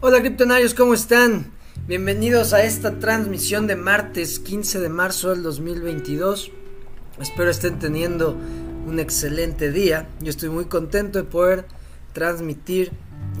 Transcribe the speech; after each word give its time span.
Hola 0.00 0.20
criptonarios, 0.20 0.74
¿cómo 0.74 0.94
están? 0.94 1.50
Bienvenidos 1.88 2.52
a 2.52 2.62
esta 2.62 3.00
transmisión 3.00 3.66
de 3.66 3.74
martes 3.74 4.38
15 4.38 4.78
de 4.78 4.88
marzo 4.88 5.30
del 5.30 5.42
2022. 5.42 6.52
Espero 7.18 7.50
estén 7.50 7.80
teniendo 7.80 8.36
un 8.86 9.00
excelente 9.00 9.72
día. 9.72 10.08
Yo 10.20 10.30
estoy 10.30 10.50
muy 10.50 10.66
contento 10.66 11.18
de 11.18 11.24
poder 11.24 11.64
transmitir 12.12 12.92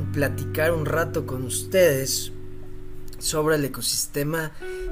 y 0.02 0.12
platicar 0.12 0.72
un 0.72 0.84
rato 0.84 1.26
con 1.26 1.44
ustedes 1.44 2.32
sobre 3.20 3.54
el 3.54 3.64
ecosistema 3.64 4.50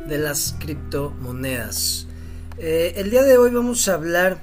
de 0.09 0.19
las 0.19 0.55
criptomonedas. 0.60 2.06
Eh, 2.59 2.92
el 2.95 3.10
día 3.10 3.24
de 3.24 3.38
hoy 3.38 3.51
vamos 3.51 3.88
a 3.88 3.95
hablar 3.95 4.41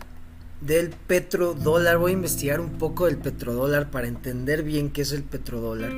del 0.59 0.89
petrodólar. 0.89 1.99
Voy 1.99 2.11
a 2.11 2.15
investigar 2.15 2.59
un 2.59 2.71
poco 2.71 3.05
del 3.05 3.17
petrodólar 3.17 3.91
para 3.91 4.09
entender 4.09 4.63
bien 4.63 4.91
qué 4.91 5.03
es 5.03 5.13
el 5.13 5.23
petrodólar 5.23 5.93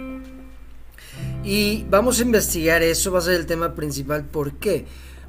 y 1.45 1.85
vamos 1.91 2.19
a 2.19 2.23
investigar 2.23 2.81
eso, 2.81 3.11
va 3.11 3.19
a 3.19 3.21
ser 3.21 3.35
el 3.35 3.45
tema 3.45 3.75
principal. 3.75 4.25
¿Por 4.25 4.53
qué? 4.53 4.85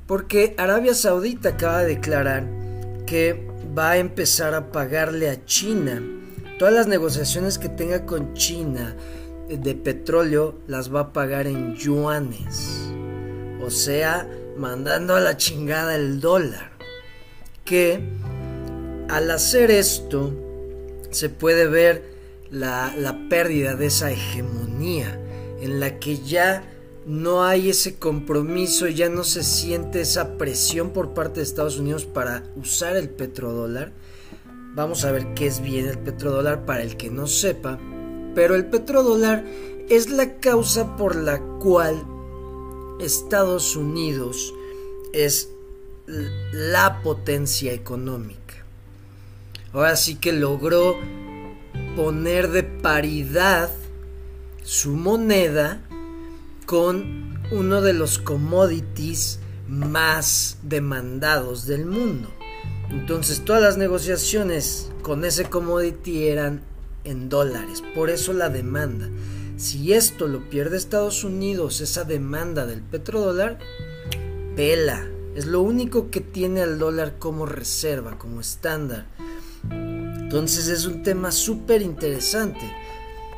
Porque 0.06 0.54
Arabia 0.56 0.94
Saudita 0.94 1.50
acaba 1.50 1.82
de 1.82 1.96
declarar 1.96 2.48
que 3.06 3.46
va 3.76 3.90
a 3.90 3.96
empezar 3.98 4.54
a 4.54 4.72
pagarle 4.72 5.28
a 5.28 5.44
China. 5.44 6.02
Todas 6.58 6.72
las 6.72 6.86
negociaciones 6.86 7.58
que 7.58 7.68
tenga 7.68 8.06
con 8.06 8.32
China 8.32 8.96
de 9.50 9.74
petróleo 9.74 10.54
las 10.66 10.92
va 10.92 11.00
a 11.00 11.12
pagar 11.12 11.46
en 11.46 11.76
yuanes. 11.76 12.90
O 13.62 13.68
sea, 13.68 14.26
mandando 14.56 15.16
a 15.16 15.20
la 15.20 15.36
chingada 15.36 15.96
el 15.96 16.20
dólar. 16.20 16.70
Que 17.66 18.00
al 19.10 19.30
hacer 19.30 19.70
esto 19.70 20.32
se 21.10 21.28
puede 21.28 21.66
ver 21.66 22.04
la, 22.50 22.94
la 22.96 23.28
pérdida 23.28 23.74
de 23.74 23.86
esa 23.86 24.10
hegemonía 24.10 25.20
en 25.60 25.80
la 25.80 25.98
que 25.98 26.18
ya 26.18 26.64
no 27.06 27.44
hay 27.44 27.70
ese 27.70 27.96
compromiso, 27.96 28.88
ya 28.88 29.08
no 29.08 29.22
se 29.22 29.44
siente 29.44 30.00
esa 30.00 30.36
presión 30.36 30.90
por 30.90 31.14
parte 31.14 31.40
de 31.40 31.44
Estados 31.44 31.78
Unidos 31.78 32.04
para 32.04 32.42
usar 32.56 32.96
el 32.96 33.08
petrodólar. 33.08 33.92
Vamos 34.74 35.04
a 35.04 35.12
ver 35.12 35.32
qué 35.34 35.46
es 35.46 35.60
bien 35.60 35.86
el 35.86 35.98
petrodólar 35.98 36.66
para 36.66 36.82
el 36.82 36.96
que 36.96 37.10
no 37.10 37.26
sepa. 37.26 37.78
Pero 38.34 38.54
el 38.56 38.66
petrodólar 38.66 39.44
es 39.88 40.10
la 40.10 40.34
causa 40.38 40.96
por 40.96 41.16
la 41.16 41.38
cual 41.38 42.04
Estados 43.00 43.76
Unidos 43.76 44.52
es 45.12 45.50
la 46.06 47.02
potencia 47.02 47.72
económica. 47.72 48.64
Ahora 49.72 49.96
sí 49.96 50.16
que 50.16 50.32
logró 50.32 50.96
poner 51.94 52.50
de 52.50 52.62
paridad 52.62 53.70
su 54.66 54.96
moneda 54.96 55.80
con 56.66 57.38
uno 57.52 57.82
de 57.82 57.92
los 57.92 58.18
commodities 58.18 59.38
más 59.68 60.58
demandados 60.64 61.66
del 61.66 61.86
mundo. 61.86 62.28
Entonces 62.90 63.44
todas 63.44 63.62
las 63.62 63.78
negociaciones 63.78 64.90
con 65.02 65.24
ese 65.24 65.44
commodity 65.44 66.26
eran 66.26 66.62
en 67.04 67.28
dólares, 67.28 67.84
por 67.94 68.10
eso 68.10 68.32
la 68.32 68.48
demanda. 68.48 69.08
Si 69.56 69.92
esto 69.92 70.26
lo 70.26 70.50
pierde 70.50 70.76
Estados 70.78 71.22
Unidos, 71.22 71.80
esa 71.80 72.02
demanda 72.02 72.66
del 72.66 72.82
petrodólar, 72.82 73.60
pela. 74.56 75.06
Es 75.36 75.46
lo 75.46 75.60
único 75.60 76.10
que 76.10 76.20
tiene 76.20 76.62
al 76.62 76.80
dólar 76.80 77.20
como 77.20 77.46
reserva, 77.46 78.18
como 78.18 78.40
estándar. 78.40 79.06
Entonces 79.70 80.66
es 80.66 80.86
un 80.86 81.04
tema 81.04 81.30
súper 81.30 81.82
interesante. 81.82 82.68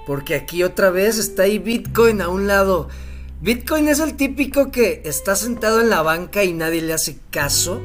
Porque 0.08 0.34
aquí 0.34 0.62
otra 0.62 0.88
vez 0.88 1.18
está 1.18 1.42
ahí 1.42 1.58
Bitcoin 1.58 2.22
a 2.22 2.30
un 2.30 2.46
lado. 2.46 2.88
Bitcoin 3.42 3.88
es 3.88 4.00
el 4.00 4.16
típico 4.16 4.70
que 4.70 5.02
está 5.04 5.36
sentado 5.36 5.82
en 5.82 5.91
la 5.91 6.00
banca 6.00 6.44
y 6.44 6.54
nadie 6.54 6.80
le 6.80 6.94
hace 6.94 7.19
caso. 7.30 7.82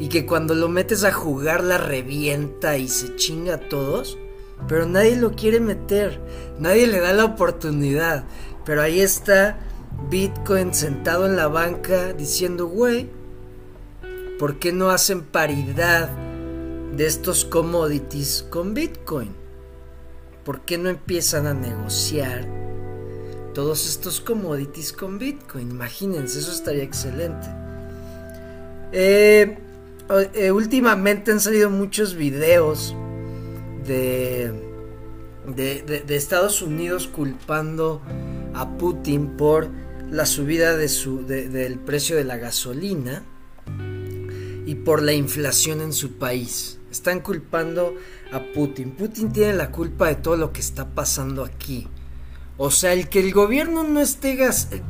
Y 0.00 0.08
que 0.08 0.24
cuando 0.24 0.54
lo 0.54 0.70
metes 0.70 1.04
a 1.04 1.12
jugar 1.12 1.62
la 1.62 1.76
revienta 1.76 2.78
y 2.78 2.88
se 2.88 3.16
chinga 3.16 3.56
a 3.56 3.68
todos. 3.68 4.16
Pero 4.66 4.86
nadie 4.86 5.16
lo 5.16 5.32
quiere 5.32 5.60
meter. 5.60 6.18
Nadie 6.58 6.86
le 6.86 7.00
da 7.00 7.12
la 7.12 7.26
oportunidad. 7.26 8.24
Pero 8.64 8.80
ahí 8.80 9.02
está 9.02 9.58
Bitcoin 10.08 10.72
sentado 10.72 11.26
en 11.26 11.36
la 11.36 11.48
banca 11.48 12.14
diciendo, 12.14 12.66
güey, 12.66 13.10
¿por 14.38 14.58
qué 14.58 14.72
no 14.72 14.88
hacen 14.88 15.20
paridad 15.20 16.08
de 16.96 17.06
estos 17.06 17.44
commodities 17.44 18.46
con 18.48 18.72
Bitcoin? 18.72 19.37
¿Por 20.48 20.62
qué 20.62 20.78
no 20.78 20.88
empiezan 20.88 21.46
a 21.46 21.52
negociar 21.52 22.48
todos 23.52 23.86
estos 23.86 24.18
commodities 24.18 24.94
con 24.94 25.18
Bitcoin? 25.18 25.72
Imagínense, 25.72 26.38
eso 26.38 26.50
estaría 26.52 26.84
excelente. 26.84 27.46
Eh, 28.90 29.58
eh, 30.32 30.50
últimamente 30.50 31.32
han 31.32 31.40
salido 31.40 31.68
muchos 31.68 32.14
videos 32.14 32.96
de, 33.86 34.54
Estados 36.08 36.62
Unidos 36.62 37.08
culpando 37.08 38.00
a 38.54 38.78
Putin 38.78 39.36
por 39.36 39.68
la 40.10 40.24
subida 40.24 40.78
de 40.78 40.88
su, 40.88 41.26
del 41.26 41.78
precio 41.78 42.16
de 42.16 42.24
la 42.24 42.38
gasolina 42.38 43.22
y 44.64 44.76
por 44.76 45.02
la 45.02 45.12
inflación 45.12 45.82
en 45.82 45.92
su 45.92 46.12
país. 46.12 46.77
Están 46.90 47.20
culpando 47.20 47.94
a 48.32 48.42
Putin. 48.54 48.92
Putin 48.92 49.32
tiene 49.32 49.54
la 49.54 49.70
culpa 49.70 50.08
de 50.08 50.16
todo 50.16 50.36
lo 50.36 50.52
que 50.52 50.60
está 50.60 50.94
pasando 50.94 51.44
aquí. 51.44 51.86
O 52.56 52.70
sea, 52.70 52.92
el 52.92 53.08
que 53.08 53.20
el 53.20 53.32
gobierno 53.32 53.84
no 53.84 54.00
esté 54.00 54.36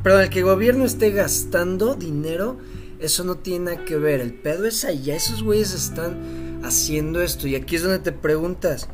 perdón, 0.02 0.22
el 0.22 0.30
que 0.30 0.38
el 0.38 0.46
gobierno 0.46 0.84
esté 0.84 1.10
gastando 1.10 1.94
dinero, 1.94 2.56
eso 2.98 3.24
no 3.24 3.36
tiene 3.36 3.72
nada 3.72 3.84
que 3.84 3.96
ver. 3.96 4.20
El 4.20 4.32
pedo 4.32 4.64
es 4.64 4.84
allá, 4.84 5.16
esos 5.16 5.42
güeyes 5.42 5.74
están 5.74 6.60
haciendo 6.64 7.20
esto. 7.20 7.46
Y 7.46 7.56
aquí 7.56 7.76
es 7.76 7.82
donde 7.82 7.98
te 7.98 8.12
preguntas, 8.12 8.88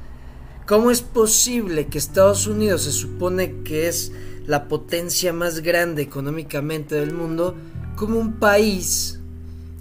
¿cómo 0.67 0.91
es 0.91 1.03
posible 1.03 1.87
que 1.87 1.99
Estados 1.99 2.47
Unidos 2.47 2.83
se 2.83 2.93
supone 2.93 3.63
que 3.63 3.87
es 3.87 4.13
la 4.47 4.69
potencia 4.69 5.33
más 5.33 5.61
grande 5.61 6.03
económicamente 6.03 6.97
del 6.97 7.15
mundo, 7.15 7.55
como 7.97 8.19
un 8.19 8.35
país 8.35 9.21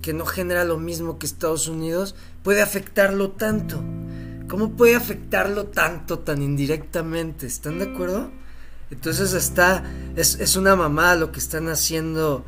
que 0.01 0.13
no 0.13 0.25
genera 0.25 0.65
lo 0.65 0.77
mismo 0.77 1.17
que 1.17 1.25
Estados 1.25 1.67
Unidos, 1.67 2.15
puede 2.43 2.61
afectarlo 2.61 3.31
tanto? 3.31 3.81
¿Cómo 4.47 4.73
puede 4.75 4.95
afectarlo 4.95 5.65
tanto, 5.67 6.19
tan 6.19 6.41
indirectamente? 6.41 7.47
¿Están 7.47 7.79
de 7.79 7.85
acuerdo? 7.85 8.29
Entonces 8.91 9.33
está, 9.33 9.83
es, 10.15 10.55
una 10.55 10.75
mamada 10.75 11.15
lo 11.15 11.31
que 11.31 11.39
están 11.39 11.67
haciendo, 11.69 12.45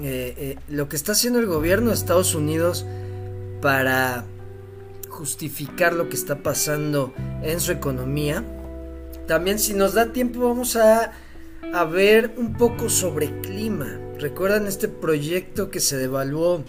eh, 0.00 0.34
eh, 0.38 0.58
lo 0.68 0.88
que 0.88 0.96
está 0.96 1.12
haciendo 1.12 1.40
el 1.40 1.46
gobierno 1.46 1.88
de 1.88 1.94
Estados 1.94 2.34
Unidos 2.34 2.86
para 3.60 4.24
justificar 5.10 5.92
lo 5.92 6.08
que 6.08 6.16
está 6.16 6.36
pasando 6.36 7.12
en 7.42 7.60
su 7.60 7.72
economía. 7.72 8.42
También 9.26 9.58
si 9.58 9.74
nos 9.74 9.92
da 9.92 10.12
tiempo 10.12 10.48
vamos 10.48 10.76
a, 10.76 11.12
a 11.74 11.84
ver 11.84 12.32
un 12.38 12.54
poco 12.54 12.88
sobre 12.88 13.40
clima. 13.42 13.98
¿Recuerdan 14.18 14.66
este 14.66 14.88
proyecto 14.88 15.70
que 15.70 15.80
se 15.80 15.96
devaluó 15.98 16.64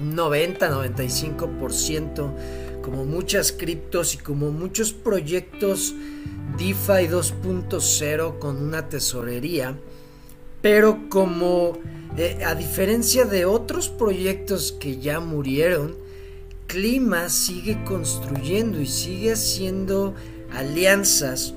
90-95%? 0.00 2.32
como 2.86 3.04
muchas 3.04 3.50
criptos 3.50 4.14
y 4.14 4.18
como 4.18 4.52
muchos 4.52 4.92
proyectos 4.92 5.92
DeFi 6.56 7.08
2.0 7.08 8.38
con 8.38 8.62
una 8.62 8.88
tesorería, 8.88 9.76
pero 10.62 11.08
como 11.08 11.78
eh, 12.16 12.38
a 12.46 12.54
diferencia 12.54 13.24
de 13.24 13.44
otros 13.44 13.88
proyectos 13.88 14.70
que 14.70 15.00
ya 15.00 15.18
murieron, 15.18 15.96
Clima 16.68 17.28
sigue 17.28 17.82
construyendo 17.82 18.80
y 18.80 18.86
sigue 18.86 19.32
haciendo 19.32 20.14
alianzas. 20.52 21.54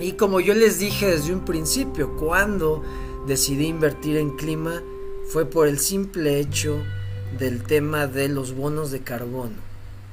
Y 0.00 0.12
como 0.12 0.40
yo 0.40 0.54
les 0.54 0.78
dije 0.78 1.08
desde 1.08 1.34
un 1.34 1.44
principio, 1.44 2.16
cuando 2.16 2.82
decidí 3.26 3.66
invertir 3.66 4.16
en 4.16 4.30
Clima 4.30 4.82
fue 5.26 5.44
por 5.44 5.68
el 5.68 5.78
simple 5.78 6.40
hecho 6.40 6.82
del 7.38 7.62
tema 7.62 8.06
de 8.06 8.28
los 8.28 8.54
bonos 8.54 8.90
de 8.90 9.00
carbono 9.00 9.56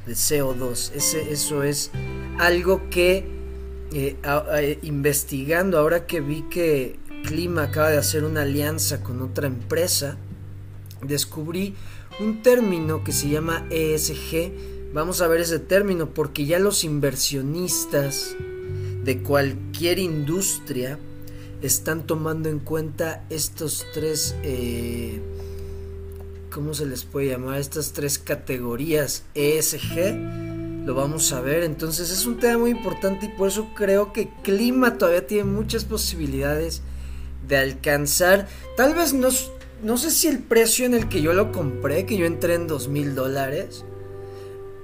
de 0.05 0.13
CO2. 0.13 0.91
Ese, 0.93 1.31
eso 1.31 1.63
es 1.63 1.91
algo 2.39 2.89
que 2.89 3.25
eh, 3.93 4.79
investigando, 4.81 5.77
ahora 5.77 6.05
que 6.05 6.19
vi 6.19 6.43
que 6.43 6.99
Clima 7.23 7.63
acaba 7.63 7.89
de 7.89 7.97
hacer 7.97 8.23
una 8.23 8.41
alianza 8.41 9.01
con 9.01 9.21
otra 9.21 9.47
empresa, 9.47 10.17
descubrí 11.01 11.75
un 12.19 12.41
término 12.43 13.03
que 13.03 13.11
se 13.11 13.29
llama 13.29 13.65
ESG. 13.69 14.51
Vamos 14.93 15.21
a 15.21 15.27
ver 15.27 15.41
ese 15.41 15.59
término 15.59 16.13
porque 16.13 16.45
ya 16.45 16.59
los 16.59 16.83
inversionistas 16.83 18.35
de 19.03 19.21
cualquier 19.21 19.99
industria 19.99 20.99
están 21.61 22.05
tomando 22.05 22.49
en 22.49 22.59
cuenta 22.59 23.25
estos 23.29 23.85
tres 23.93 24.35
eh, 24.43 25.21
¿cómo 26.55 26.73
se 26.73 26.85
les 26.85 27.03
puede 27.03 27.31
llamar? 27.31 27.59
Estas 27.59 27.91
tres 27.91 28.17
categorías 28.17 29.23
ESG, 29.35 30.85
lo 30.85 30.95
vamos 30.95 31.33
a 31.33 31.41
ver. 31.41 31.63
Entonces 31.63 32.11
es 32.11 32.25
un 32.25 32.39
tema 32.39 32.59
muy 32.59 32.69
importante 32.69 33.25
y 33.25 33.29
por 33.37 33.49
eso 33.49 33.67
creo 33.75 34.13
que 34.13 34.29
clima 34.41 34.97
todavía 34.97 35.27
tiene 35.27 35.43
muchas 35.43 35.83
posibilidades 35.83 36.81
de 37.45 37.57
alcanzar, 37.57 38.47
tal 38.77 38.95
vez 38.95 39.13
no, 39.13 39.27
no 39.83 39.97
sé 39.97 40.09
si 40.11 40.27
el 40.27 40.39
precio 40.39 40.85
en 40.85 40.93
el 40.93 41.09
que 41.09 41.21
yo 41.21 41.33
lo 41.33 41.51
compré, 41.51 42.05
que 42.05 42.17
yo 42.17 42.25
entré 42.25 42.55
en 42.55 42.67
dos 42.67 42.87
mil 42.87 43.15
dólares, 43.15 43.83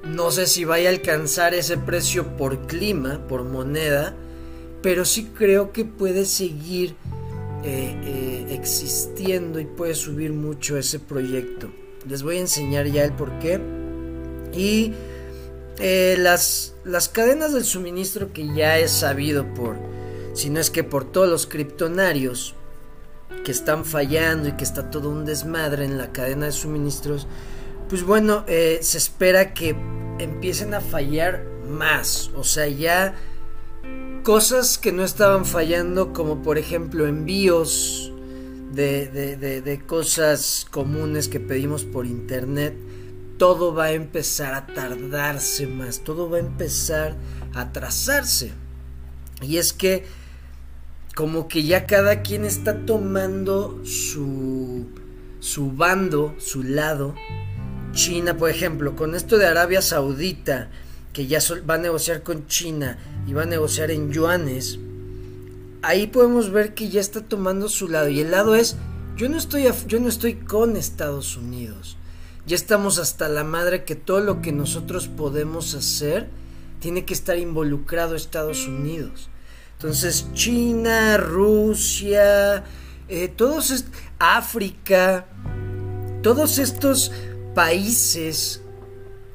no 0.04 0.30
sé 0.30 0.48
si 0.48 0.66
vaya 0.66 0.90
a 0.90 0.92
alcanzar 0.92 1.54
ese 1.54 1.78
precio 1.78 2.36
por 2.36 2.68
clima, 2.68 3.26
por 3.30 3.46
moneda, 3.46 4.14
pero 4.84 5.06
sí 5.06 5.32
creo 5.34 5.72
que 5.72 5.86
puede 5.86 6.26
seguir 6.26 6.96
eh, 7.64 7.96
eh, 8.04 8.56
existiendo 8.56 9.60
y 9.60 9.66
puede 9.66 9.94
subir 9.94 10.34
mucho 10.34 10.78
ese 10.78 11.00
proyecto. 11.00 11.72
Les 12.08 12.24
voy 12.24 12.38
a 12.38 12.42
enseñar 12.42 12.88
ya 12.88 13.04
el 13.04 13.14
por 13.14 13.38
qué. 13.40 13.62
Y 14.54 14.94
eh, 15.78 16.16
las, 16.18 16.74
las 16.84 17.08
cadenas 17.08 17.54
del 17.54 17.64
suministro 17.64 18.34
que 18.34 18.54
ya 18.56 18.80
es 18.80 18.92
sabido 18.92 19.54
por, 19.54 19.76
si 20.34 20.50
no 20.50 20.60
es 20.60 20.72
que 20.72 20.84
por 20.84 21.12
todos 21.12 21.30
los 21.30 21.46
criptonarios 21.46 22.56
que 23.46 23.52
están 23.52 23.86
fallando 23.86 24.50
y 24.50 24.54
que 24.54 24.64
está 24.64 24.90
todo 24.90 25.10
un 25.10 25.24
desmadre 25.24 25.86
en 25.86 25.98
la 25.98 26.12
cadena 26.12 26.48
de 26.48 26.52
suministros, 26.52 27.28
pues 27.90 28.04
bueno, 28.04 28.44
se 28.48 28.98
espera 28.98 29.54
que 29.54 29.76
empiecen 30.20 30.74
a 30.74 30.82
fallar 30.82 31.46
más. 31.68 32.32
O 32.36 32.44
sea, 32.44 32.68
ya 32.68 33.16
cosas 34.24 34.78
que 34.78 34.92
no 34.92 35.04
estaban 35.04 35.46
fallando, 35.46 36.14
como 36.14 36.42
por 36.42 36.58
ejemplo 36.58 37.08
envíos 37.08 38.12
de, 38.74 39.08
de, 39.08 39.82
cosas 39.86 40.66
comunes 40.72 41.28
que 41.28 41.40
pedimos 41.40 41.84
por 41.84 42.06
internet, 42.06 42.76
todo 43.38 43.74
va 43.74 43.86
a 43.86 43.92
empezar 43.94 44.54
a 44.54 44.68
tardarse 44.68 45.68
más, 45.68 46.02
todo 46.02 46.30
va 46.30 46.38
a 46.38 46.42
empezar 46.42 47.18
a 47.54 47.62
atrasarse. 47.62 48.52
Y 49.42 49.58
es 49.58 49.74
que 49.74 50.06
como 51.16 51.48
que 51.48 51.64
ya 51.64 51.86
cada 51.86 52.22
quien 52.22 52.46
está 52.46 52.86
tomando 52.86 53.82
su, 53.84 54.88
su 55.40 55.72
bando, 55.72 56.36
su 56.40 56.64
lado. 56.64 57.16
China, 57.92 58.38
por 58.38 58.50
ejemplo, 58.50 58.96
con 58.96 59.16
esto 59.16 59.38
de 59.38 59.48
Arabia 59.48 59.82
Saudita, 59.82 60.70
que 61.14 61.28
ya 61.28 61.40
va 61.70 61.76
a 61.76 61.78
negociar 61.78 62.24
con 62.24 62.48
China 62.48 62.98
y 63.28 63.34
va 63.34 63.44
a 63.44 63.46
negociar 63.46 63.92
en 63.92 64.12
yuanes, 64.12 64.80
ahí 65.82 66.08
podemos 66.08 66.52
ver 66.52 66.74
que 66.74 66.90
ya 66.90 67.02
está 67.02 67.22
tomando 67.22 67.70
su 67.70 67.88
lado. 67.88 68.10
Y 68.10 68.20
el 68.22 68.32
lado 68.32 68.56
es, 68.56 68.78
yo 69.18 69.30
no 69.30 69.38
estoy, 69.38 69.66
yo 69.88 70.00
no 70.00 70.08
estoy 70.08 70.36
con 70.36 70.78
Estados 70.78 71.36
Unidos. 71.38 71.98
Ya 72.46 72.56
estamos 72.56 72.98
hasta 72.98 73.30
la 73.30 73.44
madre 73.44 73.84
que 73.84 73.96
todo 73.96 74.22
lo 74.22 74.42
que 74.42 74.52
nosotros 74.52 75.08
podemos 75.08 75.76
hacer 75.76 76.30
tiene 76.80 77.06
que 77.06 77.14
estar 77.14 77.38
involucrado 77.38 78.16
Estados 78.16 78.68
Unidos. 78.68 79.30
Entonces 79.74 80.28
China, 80.34 81.18
Rusia, 81.18 82.64
eh, 83.08 83.28
todos 83.28 83.86
África, 84.20 85.26
todos 86.24 86.58
estos 86.58 87.12
países 87.54 88.62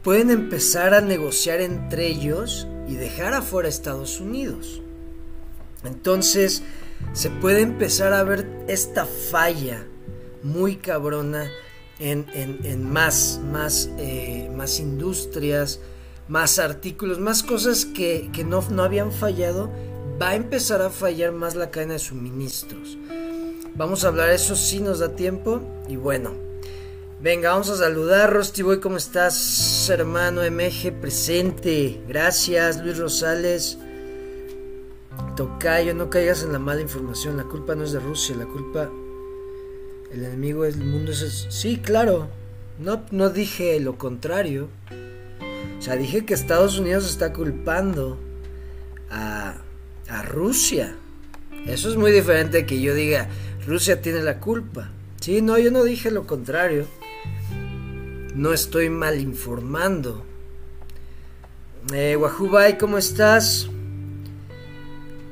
pueden 0.06 0.30
empezar 0.30 0.94
a 0.94 1.00
negociar 1.00 1.60
entre 1.60 2.06
ellos 2.06 2.68
y 2.86 2.94
dejar 2.94 3.34
afuera 3.34 3.66
a 3.66 3.70
Estados 3.70 4.20
Unidos. 4.20 4.80
Entonces 5.82 6.62
se 7.12 7.28
puede 7.28 7.62
empezar 7.62 8.12
a 8.12 8.22
ver 8.22 8.46
esta 8.68 9.04
falla 9.04 9.84
muy 10.44 10.76
cabrona 10.76 11.50
en, 11.98 12.88
más, 12.88 13.40
más, 13.50 13.90
eh, 13.98 14.48
más 14.54 14.78
industrias, 14.78 15.80
más 16.28 16.60
artículos, 16.60 17.18
más 17.18 17.42
cosas 17.42 17.84
que, 17.84 18.30
no, 18.46 18.62
no 18.70 18.84
habían 18.84 19.10
fallado. 19.10 19.72
Va 20.22 20.28
a 20.28 20.34
empezar 20.36 20.82
a 20.82 20.90
fallar 20.90 21.32
más 21.32 21.56
la 21.56 21.72
cadena 21.72 21.94
de 21.94 21.98
suministros. 21.98 22.96
Vamos 23.74 24.04
a 24.04 24.08
hablar, 24.08 24.30
eso 24.30 24.54
si 24.54 24.78
nos 24.78 25.00
da 25.00 25.16
tiempo. 25.16 25.62
Y 25.88 25.96
bueno, 25.96 26.46
Venga, 27.26 27.50
vamos 27.50 27.70
a 27.70 27.76
saludar. 27.76 28.32
Rosti 28.32 28.62
Boy, 28.62 28.78
¿cómo 28.78 28.98
estás, 28.98 29.90
hermano 29.90 30.42
MG 30.48 30.92
presente? 30.92 32.00
Gracias, 32.06 32.80
Luis 32.80 32.98
Rosales. 32.98 33.78
Tocayo, 35.34 35.92
no 35.92 36.08
caigas 36.08 36.44
en 36.44 36.52
la 36.52 36.60
mala 36.60 36.82
información. 36.82 37.36
La 37.36 37.42
culpa 37.42 37.74
no 37.74 37.82
es 37.82 37.90
de 37.90 37.98
Rusia, 37.98 38.36
la 38.36 38.46
culpa. 38.46 38.88
El 40.12 40.24
enemigo 40.24 40.62
del 40.62 40.76
mundo 40.76 41.10
es. 41.10 41.48
Sí, 41.50 41.78
claro. 41.78 42.28
No, 42.78 43.02
no 43.10 43.28
dije 43.30 43.80
lo 43.80 43.98
contrario. 43.98 44.68
O 45.80 45.82
sea, 45.82 45.96
dije 45.96 46.24
que 46.24 46.34
Estados 46.34 46.78
Unidos 46.78 47.10
está 47.10 47.32
culpando 47.32 48.20
a, 49.10 49.62
a 50.08 50.22
Rusia. 50.22 50.94
Eso 51.66 51.90
es 51.90 51.96
muy 51.96 52.12
diferente 52.12 52.66
que 52.66 52.80
yo 52.80 52.94
diga 52.94 53.26
Rusia 53.66 54.00
tiene 54.00 54.22
la 54.22 54.38
culpa. 54.38 54.92
Sí, 55.20 55.42
no, 55.42 55.58
yo 55.58 55.72
no 55.72 55.82
dije 55.82 56.12
lo 56.12 56.24
contrario 56.24 56.86
no 58.36 58.52
estoy 58.52 58.90
mal 58.90 59.18
informando. 59.18 60.22
Eh, 61.92 62.18
¿cómo 62.78 62.98
estás? 62.98 63.68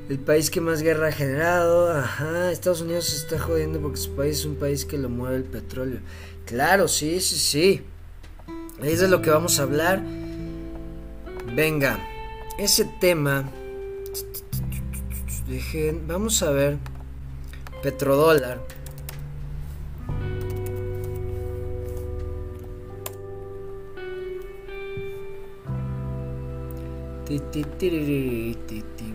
El 0.09 0.19
país 0.19 0.51
que 0.51 0.63
más 0.63 0.83
guerra 0.83 1.09
ha 1.09 1.13
generado. 1.13 1.93
Ajá, 1.93 2.51
Estados 2.51 2.81
Unidos 2.81 3.05
se 3.07 3.17
está 3.17 3.39
jodiendo 3.39 3.79
porque 3.81 3.99
su 3.99 4.15
país 4.17 4.39
es 4.39 4.45
un 4.47 4.57
país 4.57 4.87
que 4.87 4.97
lo 4.97 5.11
mueve 5.11 5.37
el 5.37 5.45
petróleo. 5.45 6.01
Claro, 6.47 6.89
sí, 6.89 7.21
sí, 7.21 7.37
sí. 7.37 7.83
Es 8.83 9.01
de 9.01 9.09
lo 9.09 9.21
que 9.21 9.31
vamos 9.31 9.61
a 9.61 9.65
hablar. 9.65 10.03
Venga, 11.55 11.99
ese 12.59 12.87
tema. 13.01 13.45
Dejen, 15.47 16.09
vamos 16.09 16.43
a 16.43 16.51
ver. 16.51 16.79
Petrodólar. 17.83 18.63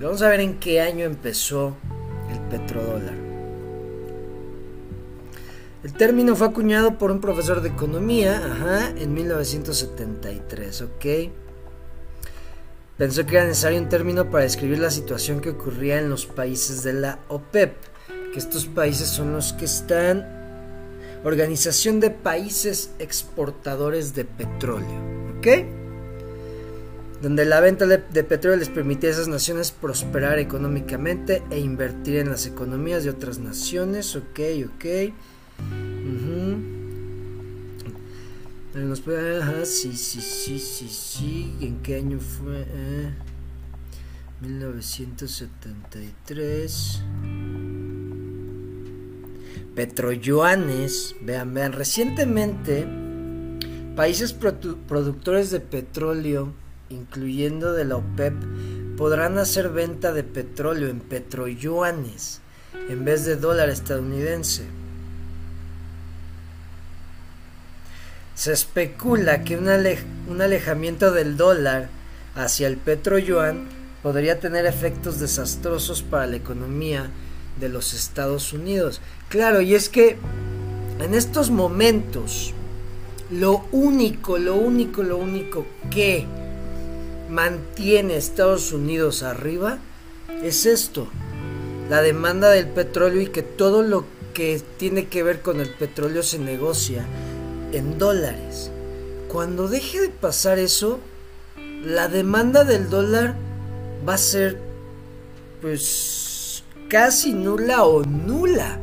Vamos 0.02 0.22
a 0.22 0.30
ver 0.30 0.40
en 0.40 0.60
qué 0.60 0.82
año 0.82 1.06
empezó 1.06 1.76
el 2.32 2.40
petrodólar. 2.50 3.16
El 5.84 5.94
término 5.94 6.36
fue 6.36 6.48
acuñado 6.48 6.98
por 6.98 7.10
un 7.10 7.22
profesor 7.22 7.62
de 7.62 7.70
economía, 7.70 8.38
ajá, 8.38 8.90
en 8.98 9.14
1973, 9.14 10.82
¿ok? 10.82 11.06
Pensó 12.98 13.26
que 13.26 13.38
era 13.38 13.46
necesario 13.46 13.80
un 13.80 13.88
término 13.88 14.30
para 14.30 14.44
describir 14.44 14.80
la 14.80 14.92
situación 14.92 15.40
que 15.40 15.52
ocurría 15.52 16.00
en 16.00 16.10
los 16.10 16.26
países 16.26 16.84
de 16.84 16.94
la 16.94 17.20
OPEP, 17.30 17.78
que 18.34 18.40
estos 18.40 18.66
países 18.66 19.08
son 19.08 19.32
los 19.32 19.54
que 19.54 19.66
están 19.66 20.28
Organización 21.24 22.02
de 22.02 22.12
Países 22.12 22.92
Exportadores 23.00 24.16
de 24.16 24.26
Petróleo, 24.26 25.38
¿ok? 25.38 25.79
Donde 27.22 27.46
la 27.46 27.60
venta 27.60 27.86
de, 27.86 28.24
petróleo 28.24 28.58
les 28.58 28.70
permitía 28.70 29.10
a 29.10 29.14
esas 29.14 29.28
naciones 29.28 29.72
prosperar 29.72 30.40
económicamente 30.40 31.44
e 31.50 31.60
invertir 31.60 32.16
en 32.18 32.30
las 32.30 32.46
economías 32.46 33.04
de 33.04 33.10
otras 33.10 33.40
naciones. 33.40 34.16
Ok, 34.16 34.40
ok. 34.66 34.86
Nos 38.76 39.02
puede, 39.02 39.42
ajá, 39.42 39.66
sí, 39.66 39.94
sí, 39.94 40.22
sí, 40.22 40.60
sí, 40.60 40.88
sí. 40.88 41.56
¿En 41.60 41.82
qué 41.82 41.96
año 41.98 42.20
fue? 42.20 42.66
1973. 44.42 47.02
Eh, 47.02 47.04
Petroyuanes. 49.76 51.16
Vean, 51.22 51.54
vean. 51.54 51.74
Recientemente, 51.74 52.88
países 53.98 54.32
productores 54.32 55.52
de 55.52 55.60
petróleo 55.60 56.54
incluyendo 56.90 57.74
de 57.74 57.86
la 57.86 57.98
OPEP, 57.98 58.34
podrán 58.98 59.38
hacer 59.38 59.70
venta 59.70 60.12
de 60.12 60.24
petróleo 60.24 60.90
en 60.90 61.00
petroyuanes 61.00 62.42
en 62.90 63.06
vez 63.06 63.26
de 63.26 63.36
dólar 63.36 63.70
estadounidense. 63.70 64.64
Se 68.36 68.54
especula 68.54 69.44
que 69.44 69.58
un, 69.58 70.42
alejamiento 70.42 71.12
del 71.12 71.38
dólar 71.38 71.90
hacia 72.36 72.68
el 72.68 72.78
petroyuan 72.78 73.68
podría 74.02 74.40
tener 74.40 74.66
efectos 74.66 75.20
desastrosos 75.20 76.02
para 76.02 76.26
la 76.26 76.38
economía 76.38 77.10
de 77.60 77.70
los 77.70 77.94
Estados 77.94 78.54
Unidos. 78.54 79.02
Claro, 79.28 79.62
y 79.62 79.76
es 79.76 79.90
que 79.90 80.18
en 81.00 81.14
estos 81.14 81.52
momentos 81.52 82.54
lo 83.30 83.66
único, 83.72 84.38
lo 84.38 84.56
único, 84.56 85.04
lo 85.04 85.18
único 85.18 85.66
que 85.92 86.26
mantiene 87.30 88.18
Estados 88.18 88.72
Unidos 88.72 89.24
arriba 89.24 89.80
es 90.44 90.66
esto, 90.66 91.08
la 91.90 92.02
demanda 92.02 92.50
del 92.50 92.68
petróleo 92.68 93.22
y 93.22 93.28
que 93.28 93.44
todo 93.44 93.84
lo 93.84 94.06
que 94.34 94.62
tiene 94.78 95.08
que 95.08 95.24
ver 95.24 95.42
con 95.42 95.60
el 95.60 95.70
petróleo 95.70 96.24
se 96.24 96.40
negocia 96.40 97.06
en 97.72 97.98
dólares. 97.98 98.72
Cuando 99.28 99.68
deje 99.68 100.02
de 100.02 100.10
pasar 100.10 100.60
eso, 100.60 101.00
la 101.84 102.08
demanda 102.08 102.64
del 102.64 102.90
dólar 102.90 103.36
va 104.08 104.14
a 104.14 104.18
ser 104.18 104.58
pues 105.62 106.64
casi 106.88 107.34
nula 107.34 107.84
o 107.84 108.04
nula. 108.04 108.80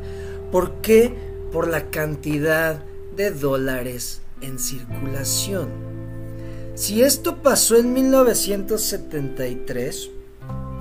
¿Por 0.53 0.83
qué? 0.83 1.13
Por 1.53 1.69
la 1.69 1.91
cantidad 1.91 2.83
de 3.17 3.31
dólares 3.31 4.21
en 4.41 4.59
circulación. 4.59 5.96
Si 6.77 7.03
esto 7.03 7.43
pasó 7.43 7.77
en 7.79 7.93
1973, 7.95 10.11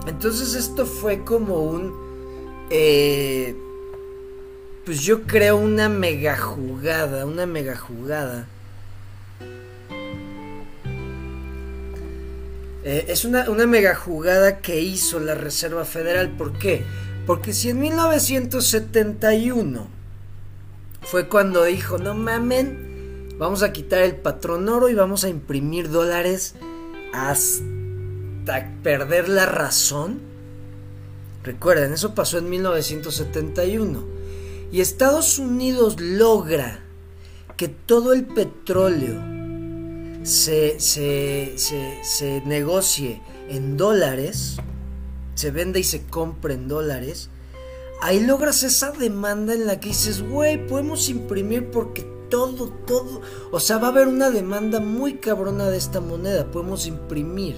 entonces 0.07 0.53
esto 0.53 0.85
fue 0.85 1.23
como 1.23 1.63
un... 1.63 2.67
Eh, 2.69 3.55
pues 4.85 4.99
yo 4.99 5.23
creo 5.23 5.55
una 5.55 5.87
mega 5.87 6.35
jugada, 6.35 7.25
una 7.25 7.45
mega 7.45 7.77
jugada. 7.77 8.45
Eh, 12.83 13.05
es 13.07 13.23
una, 13.23 13.49
una 13.49 13.65
mega 13.65 13.95
jugada 13.95 14.59
que 14.59 14.81
hizo 14.81 15.21
la 15.21 15.33
Reserva 15.33 15.85
Federal. 15.85 16.31
¿Por 16.31 16.59
qué? 16.59 16.83
Porque 17.25 17.53
si 17.53 17.69
en 17.69 17.79
1971 17.79 19.87
fue 21.03 21.29
cuando 21.29 21.63
dijo, 21.63 21.97
no 21.97 22.15
mamen, 22.15 22.94
vamos 23.37 23.63
a 23.63 23.73
quitar 23.73 24.01
el 24.03 24.15
patrón 24.15 24.67
oro 24.69 24.89
y 24.89 24.95
vamos 24.95 25.23
a 25.23 25.29
imprimir 25.29 25.89
dólares 25.89 26.55
hasta 27.13 28.71
perder 28.83 29.29
la 29.29 29.45
razón. 29.45 30.19
Recuerden, 31.43 31.93
eso 31.93 32.15
pasó 32.15 32.37
en 32.37 32.49
1971. 32.49 34.03
Y 34.71 34.81
Estados 34.81 35.37
Unidos 35.37 35.99
logra 35.99 36.83
que 37.55 37.67
todo 37.67 38.13
el 38.13 38.25
petróleo 38.25 39.21
se, 40.23 40.79
se, 40.79 41.53
se, 41.57 42.41
negocie 42.45 43.21
en 43.47 43.77
dólares, 43.77 44.57
se 45.35 45.51
vende 45.51 45.79
y 45.79 45.83
se 45.83 46.03
compre 46.07 46.55
en 46.55 46.67
dólares, 46.67 47.29
ahí 48.01 48.25
logras 48.25 48.63
esa 48.63 48.91
demanda 48.91 49.53
en 49.53 49.67
la 49.67 49.79
que 49.79 49.89
dices, 49.89 50.27
güey, 50.27 50.65
podemos 50.67 51.09
imprimir 51.09 51.69
porque 51.69 52.14
todo, 52.35 52.67
todo, 52.85 53.21
o 53.49 53.61
sea, 53.61 53.77
va 53.77 53.87
a 53.87 53.91
haber 53.91 54.09
una 54.09 54.29
demanda 54.29 54.81
muy 54.81 55.19
cabrona 55.19 55.69
de 55.69 55.77
esta 55.77 56.01
moneda, 56.01 56.51
podemos 56.51 56.85
imprimir, 56.85 57.55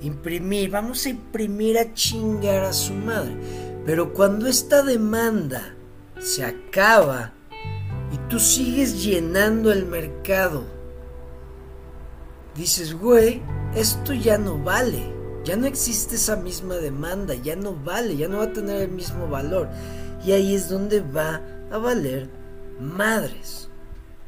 imprimir, 0.00 0.70
vamos 0.70 1.04
a 1.04 1.10
imprimir 1.10 1.76
a 1.76 1.92
chingar 1.92 2.64
a 2.64 2.72
su 2.72 2.94
madre. 2.94 3.36
Pero 3.84 4.14
cuando 4.14 4.46
esta 4.46 4.82
demanda 4.82 5.74
se 6.18 6.42
acaba 6.42 7.34
y 8.10 8.16
tú 8.30 8.40
sigues 8.40 9.02
llenando 9.02 9.70
el 9.70 9.84
mercado, 9.84 10.64
dices, 12.56 12.94
güey, 12.98 13.42
esto 13.74 14.14
ya 14.14 14.38
no 14.38 14.56
vale, 14.56 15.04
ya 15.44 15.56
no 15.56 15.66
existe 15.66 16.14
esa 16.14 16.36
misma 16.36 16.76
demanda, 16.76 17.34
ya 17.34 17.56
no 17.56 17.74
vale, 17.74 18.16
ya 18.16 18.26
no 18.26 18.38
va 18.38 18.44
a 18.44 18.52
tener 18.54 18.80
el 18.80 18.90
mismo 18.90 19.28
valor. 19.28 19.68
Y 20.24 20.32
ahí 20.32 20.54
es 20.54 20.70
donde 20.70 21.02
va 21.02 21.42
a 21.70 21.76
valer 21.76 22.39
madres. 22.80 23.68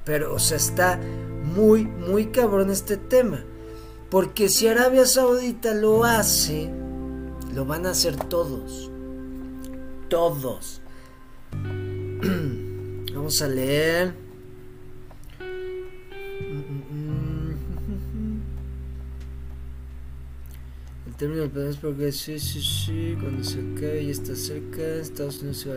Pero, 0.04 0.34
o 0.34 0.38
sea, 0.38 0.56
está 0.56 1.00
muy, 1.42 1.84
muy 1.84 2.26
cabrón 2.26 2.70
este 2.70 2.96
tema. 2.96 3.44
Porque 4.10 4.48
si 4.48 4.66
Arabia 4.66 5.06
Saudita 5.06 5.74
lo 5.74 6.04
hace, 6.04 6.70
lo 7.54 7.64
van 7.64 7.86
a 7.86 7.90
hacer 7.90 8.16
todos. 8.16 8.90
Todos. 10.08 10.80
Vamos 13.14 13.40
a 13.42 13.48
leer. 13.48 14.14
El 21.06 21.14
término 21.16 21.46
del 21.46 21.68
es 21.68 21.76
porque 21.76 22.10
sí, 22.10 22.38
sí, 22.38 22.60
sí, 22.60 23.16
cuando 23.20 23.44
se 23.44 23.62
cae 23.80 24.02
y 24.02 24.10
está 24.10 24.34
cerca, 24.34 24.82
Estados 24.82 25.38
Unidos 25.38 25.58
se 25.58 25.68
va 25.68 25.76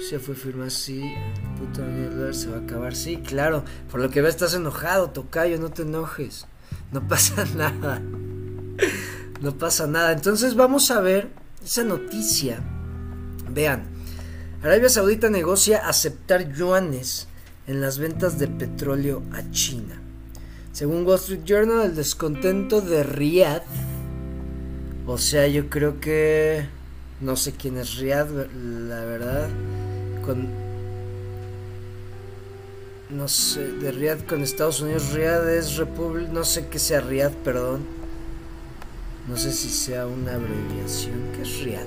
se 0.00 0.18
fue 0.18 0.34
firmar 0.34 0.68
así, 0.68 1.02
puta 1.58 1.82
mierda, 1.82 2.32
se 2.32 2.48
va 2.48 2.58
a 2.58 2.60
acabar. 2.60 2.94
Sí, 2.94 3.18
claro, 3.18 3.64
por 3.90 4.00
lo 4.00 4.10
que 4.10 4.20
veo 4.20 4.30
estás 4.30 4.54
enojado, 4.54 5.10
tocayo, 5.10 5.58
no 5.58 5.70
te 5.70 5.82
enojes. 5.82 6.46
No 6.92 7.06
pasa 7.08 7.44
nada. 7.56 8.00
No 9.40 9.56
pasa 9.56 9.86
nada. 9.86 10.12
Entonces 10.12 10.54
vamos 10.54 10.90
a 10.90 11.00
ver 11.00 11.30
esa 11.64 11.84
noticia. 11.84 12.60
Vean, 13.50 13.84
Arabia 14.62 14.88
Saudita 14.88 15.30
negocia 15.30 15.86
aceptar 15.88 16.52
yuanes 16.52 17.28
en 17.66 17.80
las 17.80 17.98
ventas 17.98 18.38
de 18.38 18.48
petróleo 18.48 19.22
a 19.32 19.50
China. 19.50 20.00
Según 20.72 21.06
Wall 21.06 21.18
Street 21.18 21.44
Journal, 21.44 21.86
el 21.86 21.94
descontento 21.94 22.80
de 22.80 23.02
Riyadh, 23.02 23.62
o 25.06 25.18
sea, 25.18 25.46
yo 25.48 25.70
creo 25.70 26.00
que 26.00 26.66
no 27.20 27.36
sé 27.36 27.52
quién 27.52 27.78
es 27.78 27.96
Riyadh, 27.96 28.28
la 28.54 29.04
verdad, 29.04 29.48
con 30.26 30.66
no 33.08 33.28
sé, 33.28 33.72
de 33.72 33.92
Riyadh 33.92 34.26
con 34.26 34.42
Estados 34.42 34.80
Unidos, 34.80 35.12
Riyadh 35.12 35.48
es 35.48 35.76
República, 35.76 36.32
no 36.32 36.44
sé 36.44 36.66
qué 36.66 36.80
sea 36.80 37.00
Riyadh, 37.00 37.34
perdón. 37.36 37.86
No 39.28 39.36
sé 39.36 39.52
si 39.52 39.68
sea 39.68 40.06
una 40.06 40.34
abreviación, 40.34 41.32
¿qué 41.34 41.42
es 41.42 41.60
Riyadh? 41.62 41.86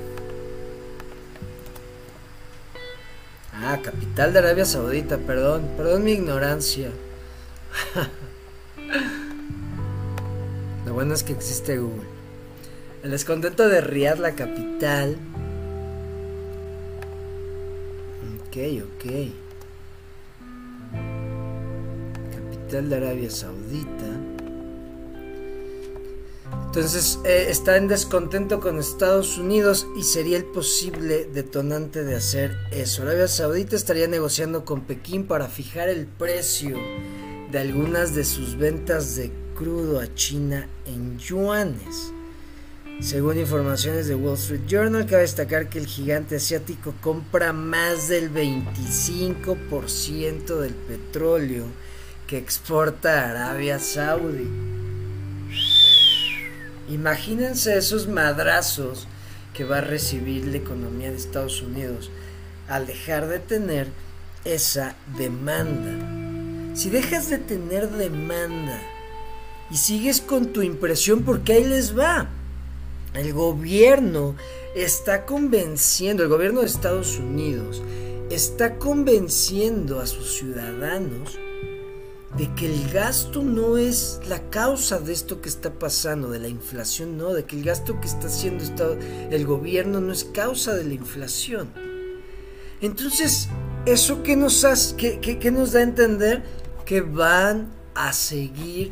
Ah, 3.53 3.79
capital 3.83 4.31
de 4.33 4.39
Arabia 4.39 4.65
Saudita, 4.65 5.17
perdón, 5.17 5.69
perdón 5.75 6.05
mi 6.05 6.13
ignorancia. 6.13 6.89
Lo 10.85 10.93
bueno 10.93 11.13
es 11.13 11.23
que 11.23 11.33
existe 11.33 11.77
Google. 11.77 12.07
El 13.03 13.11
descontento 13.11 13.67
de 13.67 13.81
Riyadh, 13.81 14.19
la 14.19 14.35
capital. 14.35 15.17
Ok. 18.57 19.31
Capital 22.31 22.89
de 22.89 22.95
Arabia 22.95 23.29
Saudita. 23.29 24.19
Entonces 26.65 27.19
eh, 27.25 27.47
está 27.49 27.77
en 27.77 27.87
descontento 27.87 28.59
con 28.59 28.79
Estados 28.79 29.37
Unidos 29.37 29.87
y 29.97 30.03
sería 30.03 30.37
el 30.37 30.45
posible 30.45 31.25
detonante 31.25 32.03
de 32.03 32.15
hacer 32.15 32.57
eso. 32.71 33.03
Arabia 33.03 33.27
Saudita 33.27 33.75
estaría 33.75 34.07
negociando 34.07 34.65
con 34.65 34.81
Pekín 34.81 35.27
para 35.27 35.47
fijar 35.47 35.89
el 35.89 36.07
precio 36.07 36.77
de 37.51 37.59
algunas 37.59 38.15
de 38.15 38.23
sus 38.23 38.57
ventas 38.57 39.15
de 39.15 39.31
crudo 39.55 39.99
a 39.99 40.13
China 40.15 40.67
en 40.85 41.17
yuanes. 41.17 42.13
Según 43.01 43.39
informaciones 43.39 44.09
de 44.09 44.15
Wall 44.15 44.35
Street 44.35 44.67
Journal, 44.67 45.05
cabe 45.05 45.21
destacar 45.21 45.69
que 45.69 45.79
el 45.79 45.87
gigante 45.87 46.35
asiático 46.35 46.93
compra 46.99 47.53
más 47.53 48.09
del 48.09 48.29
25% 48.33 50.59
del 50.59 50.73
petróleo 50.73 51.63
que 52.27 52.37
exporta 52.37 53.29
Arabia 53.29 53.79
Saudí. 53.79 54.49
Imagínense 56.89 57.77
esos 57.77 58.09
madrazos 58.09 59.07
que 59.53 59.63
va 59.63 59.77
a 59.77 59.81
recibir 59.81 60.45
la 60.47 60.57
economía 60.57 61.09
de 61.09 61.15
Estados 61.15 61.61
Unidos 61.61 62.11
al 62.67 62.85
dejar 62.85 63.29
de 63.29 63.39
tener 63.39 63.87
esa 64.43 64.97
demanda. 65.17 66.75
Si 66.75 66.89
dejas 66.89 67.29
de 67.29 67.37
tener 67.37 67.91
demanda 67.91 68.77
y 69.71 69.77
sigues 69.77 70.19
con 70.19 70.47
tu 70.47 70.63
impresión, 70.63 71.23
porque 71.23 71.53
ahí 71.53 71.63
les 71.63 71.97
va. 71.97 72.29
El 73.13 73.33
gobierno 73.33 74.35
está 74.75 75.25
convenciendo, 75.25 76.23
el 76.23 76.29
gobierno 76.29 76.61
de 76.61 76.67
Estados 76.67 77.17
Unidos 77.17 77.81
está 78.29 78.77
convenciendo 78.77 79.99
a 79.99 80.05
sus 80.05 80.33
ciudadanos 80.35 81.39
de 82.37 82.53
que 82.53 82.67
el 82.67 82.91
gasto 82.91 83.41
no 83.41 83.77
es 83.77 84.19
la 84.27 84.49
causa 84.49 84.99
de 84.99 85.13
esto 85.13 85.41
que 85.41 85.49
está 85.49 85.73
pasando, 85.73 86.29
de 86.29 86.39
la 86.39 86.47
inflación, 86.47 87.17
no, 87.17 87.33
de 87.33 87.45
que 87.45 87.57
el 87.57 87.63
gasto 87.63 87.99
que 87.99 88.07
está 88.07 88.27
haciendo 88.27 88.63
el 89.31 89.45
gobierno 89.45 89.99
no 89.99 90.13
es 90.13 90.25
causa 90.25 90.75
de 90.75 90.83
la 90.83 90.93
inflación. 90.93 91.69
Entonces, 92.81 93.49
¿eso 93.85 94.21
qué 94.21 94.35
nos, 94.35 94.63
hace, 94.63 94.95
qué, 94.95 95.51
nos 95.51 95.73
da 95.73 95.79
a 95.79 95.83
entender? 95.83 96.43
Que 96.85 97.01
van 97.01 97.69
a 97.95 98.13
seguir 98.13 98.91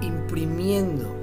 imprimiendo, 0.00 1.14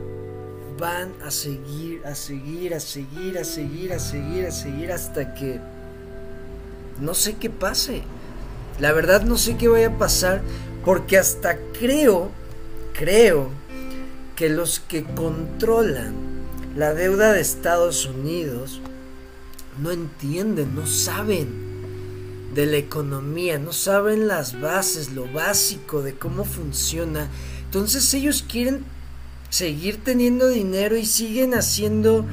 van 0.77 1.13
a 1.23 1.31
seguir, 1.31 2.05
a 2.05 2.15
seguir, 2.15 2.73
a 2.73 2.79
seguir, 2.79 3.37
a 3.37 3.43
seguir, 3.43 3.93
a 3.93 3.99
seguir, 3.99 4.45
a 4.45 4.51
seguir 4.51 4.91
hasta 4.91 5.33
que 5.33 5.59
no 6.99 7.13
sé 7.13 7.35
qué 7.35 7.49
pase. 7.49 8.03
La 8.79 8.91
verdad 8.91 9.23
no 9.23 9.37
sé 9.37 9.57
qué 9.57 9.67
vaya 9.67 9.87
a 9.87 9.97
pasar 9.97 10.41
porque 10.83 11.17
hasta 11.17 11.57
creo, 11.79 12.29
creo 12.93 13.49
que 14.35 14.49
los 14.49 14.79
que 14.79 15.03
controlan 15.03 16.13
la 16.75 16.93
deuda 16.93 17.31
de 17.31 17.39
Estados 17.39 18.05
Unidos 18.05 18.81
no 19.81 19.91
entienden, 19.91 20.75
no 20.75 20.87
saben 20.87 21.65
de 22.53 22.65
la 22.65 22.77
economía, 22.77 23.59
no 23.59 23.73
saben 23.73 24.27
las 24.27 24.59
bases, 24.59 25.11
lo 25.11 25.31
básico 25.31 26.01
de 26.01 26.15
cómo 26.15 26.43
funciona. 26.43 27.29
Entonces 27.65 28.13
ellos 28.13 28.45
quieren 28.47 28.85
seguir 29.55 30.03
teniendo 30.03 30.49
dinero 30.49 30.97
y 30.97 31.05
siguen 31.05 31.53
haciendo 31.53 32.25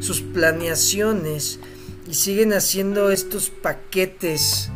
sus 0.00 0.22
planeaciones 0.22 1.60
y 2.08 2.14
siguen 2.14 2.54
haciendo 2.54 3.10
estos 3.10 3.50
paquetes 3.50 4.70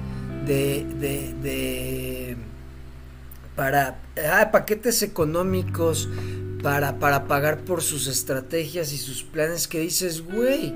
de, 0.47 0.85
de, 1.01 2.37
para 3.57 4.03
ah, 4.31 4.51
paquetes 4.53 5.03
económicos 5.03 6.11
para, 6.63 6.99
para 6.99 7.27
pagar 7.27 7.65
por 7.65 7.81
sus 7.81 8.07
estrategias 8.07 8.93
y 8.93 8.99
sus 8.99 9.23
planes 9.23 9.67
que 9.67 9.81
dices, 9.81 10.21
güey, 10.21 10.75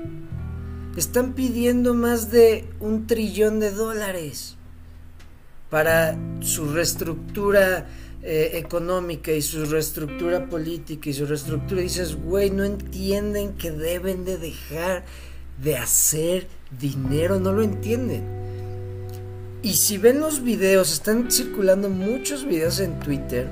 están 0.97 1.33
pidiendo 1.33 1.93
más 1.93 2.31
de 2.31 2.67
un 2.79 3.05
trillón 3.05 3.59
de 3.59 3.69
dólares 3.69 4.55
para 5.69 6.17
su 6.39 6.73
reestructura 6.73 7.87
eh, 8.21 8.51
económica 8.55 9.31
y 9.31 9.41
su 9.41 9.65
reestructura 9.65 10.45
política 10.47 11.09
y 11.09 11.13
su 11.13 11.25
reestructura. 11.25 11.81
dices, 11.81 12.15
güey, 12.15 12.49
no 12.49 12.65
entienden 12.65 13.53
que 13.53 13.71
deben 13.71 14.25
de 14.25 14.37
dejar 14.37 15.05
de 15.63 15.77
hacer 15.77 16.47
dinero, 16.77 17.39
no 17.39 17.53
lo 17.53 17.63
entienden. 17.63 18.23
Y 19.61 19.73
si 19.73 19.97
ven 19.97 20.19
los 20.19 20.43
videos, 20.43 20.91
están 20.91 21.31
circulando 21.31 21.89
muchos 21.89 22.45
videos 22.45 22.79
en 22.79 22.99
Twitter 22.99 23.47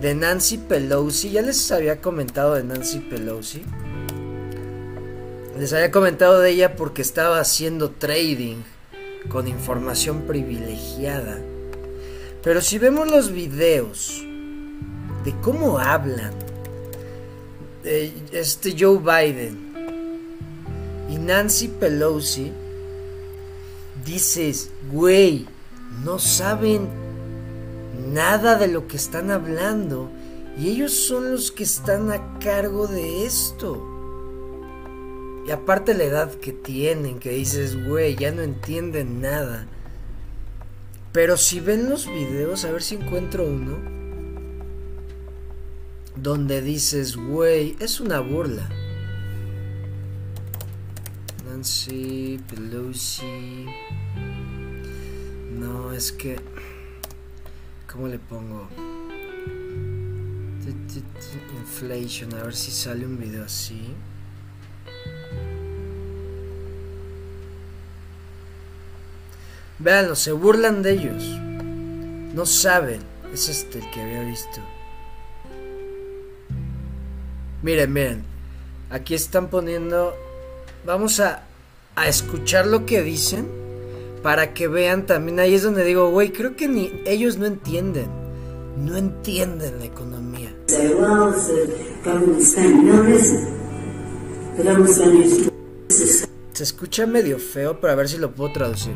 de 0.00 0.14
Nancy 0.14 0.58
Pelosi. 0.58 1.30
Ya 1.30 1.42
les 1.42 1.70
había 1.72 2.00
comentado 2.00 2.54
de 2.54 2.64
Nancy 2.64 3.00
Pelosi. 3.00 3.62
Les 5.58 5.72
había 5.72 5.90
comentado 5.90 6.40
de 6.40 6.50
ella 6.50 6.76
porque 6.76 7.02
estaba 7.02 7.38
haciendo 7.38 7.90
trading 7.90 8.58
con 9.28 9.46
información 9.46 10.22
privilegiada. 10.22 11.38
Pero 12.42 12.62
si 12.62 12.78
vemos 12.78 13.10
los 13.10 13.30
videos 13.30 14.22
de 15.24 15.34
cómo 15.42 15.78
hablan 15.78 16.32
este 17.84 18.74
Joe 18.78 18.98
Biden 18.98 19.70
y 21.10 21.16
Nancy 21.16 21.68
Pelosi, 21.68 22.52
dices, 24.04 24.70
güey, 24.90 25.46
no 26.04 26.18
saben 26.18 26.88
nada 28.12 28.56
de 28.56 28.68
lo 28.68 28.86
que 28.86 28.96
están 28.96 29.30
hablando 29.30 30.10
y 30.58 30.70
ellos 30.70 30.92
son 30.92 31.32
los 31.32 31.52
que 31.52 31.64
están 31.64 32.10
a 32.10 32.38
cargo 32.38 32.86
de 32.86 33.26
esto. 33.26 33.86
Y 35.46 35.50
aparte 35.50 35.94
la 35.94 36.04
edad 36.04 36.34
que 36.34 36.52
tienen, 36.52 37.18
que 37.18 37.30
dices, 37.30 37.86
güey, 37.86 38.16
ya 38.16 38.30
no 38.30 38.42
entienden 38.42 39.20
nada. 39.20 39.66
Pero 41.12 41.36
si 41.36 41.60
ven 41.60 41.90
los 41.90 42.06
videos, 42.06 42.64
a 42.64 42.70
ver 42.70 42.82
si 42.82 42.94
encuentro 42.94 43.44
uno, 43.44 43.78
donde 46.14 46.62
dices, 46.62 47.16
güey, 47.16 47.76
es 47.80 48.00
una 48.00 48.20
burla. 48.20 48.68
Nancy 51.46 52.40
Pelosi. 52.48 53.66
No, 55.58 55.92
es 55.92 56.12
que... 56.12 56.38
¿Cómo 57.90 58.06
le 58.06 58.20
pongo? 58.20 58.68
Inflation, 61.58 62.34
a 62.34 62.44
ver 62.44 62.54
si 62.54 62.70
sale 62.70 63.04
un 63.04 63.18
video 63.18 63.44
así. 63.44 63.94
Veanlo, 69.80 70.14
se 70.14 70.32
burlan 70.32 70.82
de 70.82 70.92
ellos. 70.92 71.24
No 72.34 72.44
saben. 72.44 73.00
Es 73.32 73.48
este 73.48 73.78
el 73.78 73.90
que 73.90 74.02
había 74.02 74.22
visto. 74.22 74.60
Miren, 77.62 77.92
miren. 77.92 78.22
Aquí 78.90 79.14
están 79.14 79.48
poniendo. 79.48 80.14
Vamos 80.84 81.20
a, 81.20 81.44
a 81.96 82.08
escuchar 82.08 82.66
lo 82.66 82.84
que 82.84 83.02
dicen. 83.02 83.48
Para 84.22 84.52
que 84.52 84.68
vean 84.68 85.06
también. 85.06 85.40
Ahí 85.40 85.54
es 85.54 85.62
donde 85.62 85.82
digo, 85.84 86.10
güey, 86.10 86.30
creo 86.30 86.56
que 86.56 86.68
ni 86.68 87.02
ellos 87.06 87.38
no 87.38 87.46
entienden. 87.46 88.08
No 88.76 88.98
entienden 88.98 89.78
la 89.78 89.86
economía. 89.86 90.54
Se 96.52 96.62
escucha 96.62 97.06
medio 97.06 97.38
feo, 97.38 97.80
pero 97.80 97.94
a 97.94 97.96
ver 97.96 98.08
si 98.08 98.18
lo 98.18 98.32
puedo 98.32 98.52
traducir. 98.52 98.94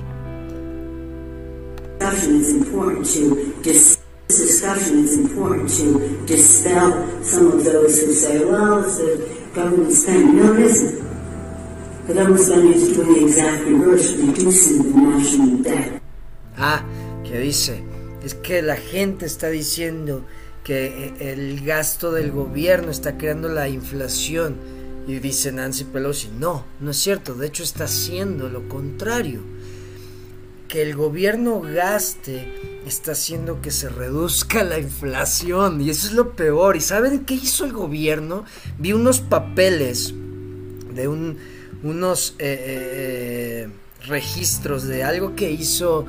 Discussion, 2.14 2.40
it's 2.40 2.52
important 2.52 3.06
to 3.06 3.62
dis- 3.62 3.98
discussion, 4.28 5.04
it's 5.04 5.16
important 5.16 5.68
to 5.70 6.26
dispel 6.26 7.22
some 7.22 7.52
of 7.52 7.64
those 7.64 8.00
who 8.00 8.12
say, 8.12 8.44
well, 8.44 8.84
it's 8.84 8.98
the 8.98 9.50
government 9.54 9.92
spending. 9.92 10.36
No, 10.36 10.54
it 10.54 10.60
isn't. 10.60 11.04
The 12.06 12.14
government 12.14 12.40
spending 12.40 12.72
is 12.72 12.96
doing 12.96 13.14
the 13.14 13.24
exact 13.26 13.64
reverse, 13.64 14.16
reducing 14.16 14.82
the 14.82 14.98
national 14.98 15.62
debt. 15.62 16.02
Ah, 16.56 16.84
que 17.24 17.38
dice, 17.40 17.82
es 18.22 18.34
que 18.34 18.62
la 18.62 18.76
gente 18.76 19.26
está 19.26 19.48
diciendo 19.48 20.24
que 20.62 20.86
eh, 21.18 21.32
el 21.32 21.64
gasto 21.64 22.12
del 22.12 22.30
gobierno 22.30 22.90
está 22.90 23.18
creando 23.18 23.48
la 23.48 23.68
inflación. 23.68 24.56
Y 25.06 25.18
dice 25.18 25.52
Nancy 25.52 25.84
Pelosi, 25.84 26.30
no, 26.38 26.64
no 26.80 26.92
es 26.92 26.96
cierto, 26.96 27.34
de 27.34 27.48
hecho 27.48 27.62
está 27.62 27.84
haciendo 27.84 28.48
lo 28.48 28.66
contrario 28.70 29.53
que 30.74 30.82
el 30.82 30.96
gobierno 30.96 31.60
gaste 31.60 32.48
está 32.84 33.12
haciendo 33.12 33.62
que 33.62 33.70
se 33.70 33.88
reduzca 33.88 34.64
la 34.64 34.80
inflación 34.80 35.80
y 35.80 35.88
eso 35.88 36.08
es 36.08 36.14
lo 36.14 36.32
peor. 36.32 36.74
¿Y 36.74 36.80
saben 36.80 37.24
qué 37.24 37.34
hizo 37.34 37.64
el 37.64 37.72
gobierno? 37.72 38.44
Vi 38.76 38.92
unos 38.92 39.20
papeles 39.20 40.12
de 40.92 41.06
un, 41.06 41.38
unos 41.84 42.34
eh, 42.40 42.58
eh, 42.60 43.68
registros 44.08 44.82
de 44.82 45.04
algo 45.04 45.36
que 45.36 45.52
hizo 45.52 46.06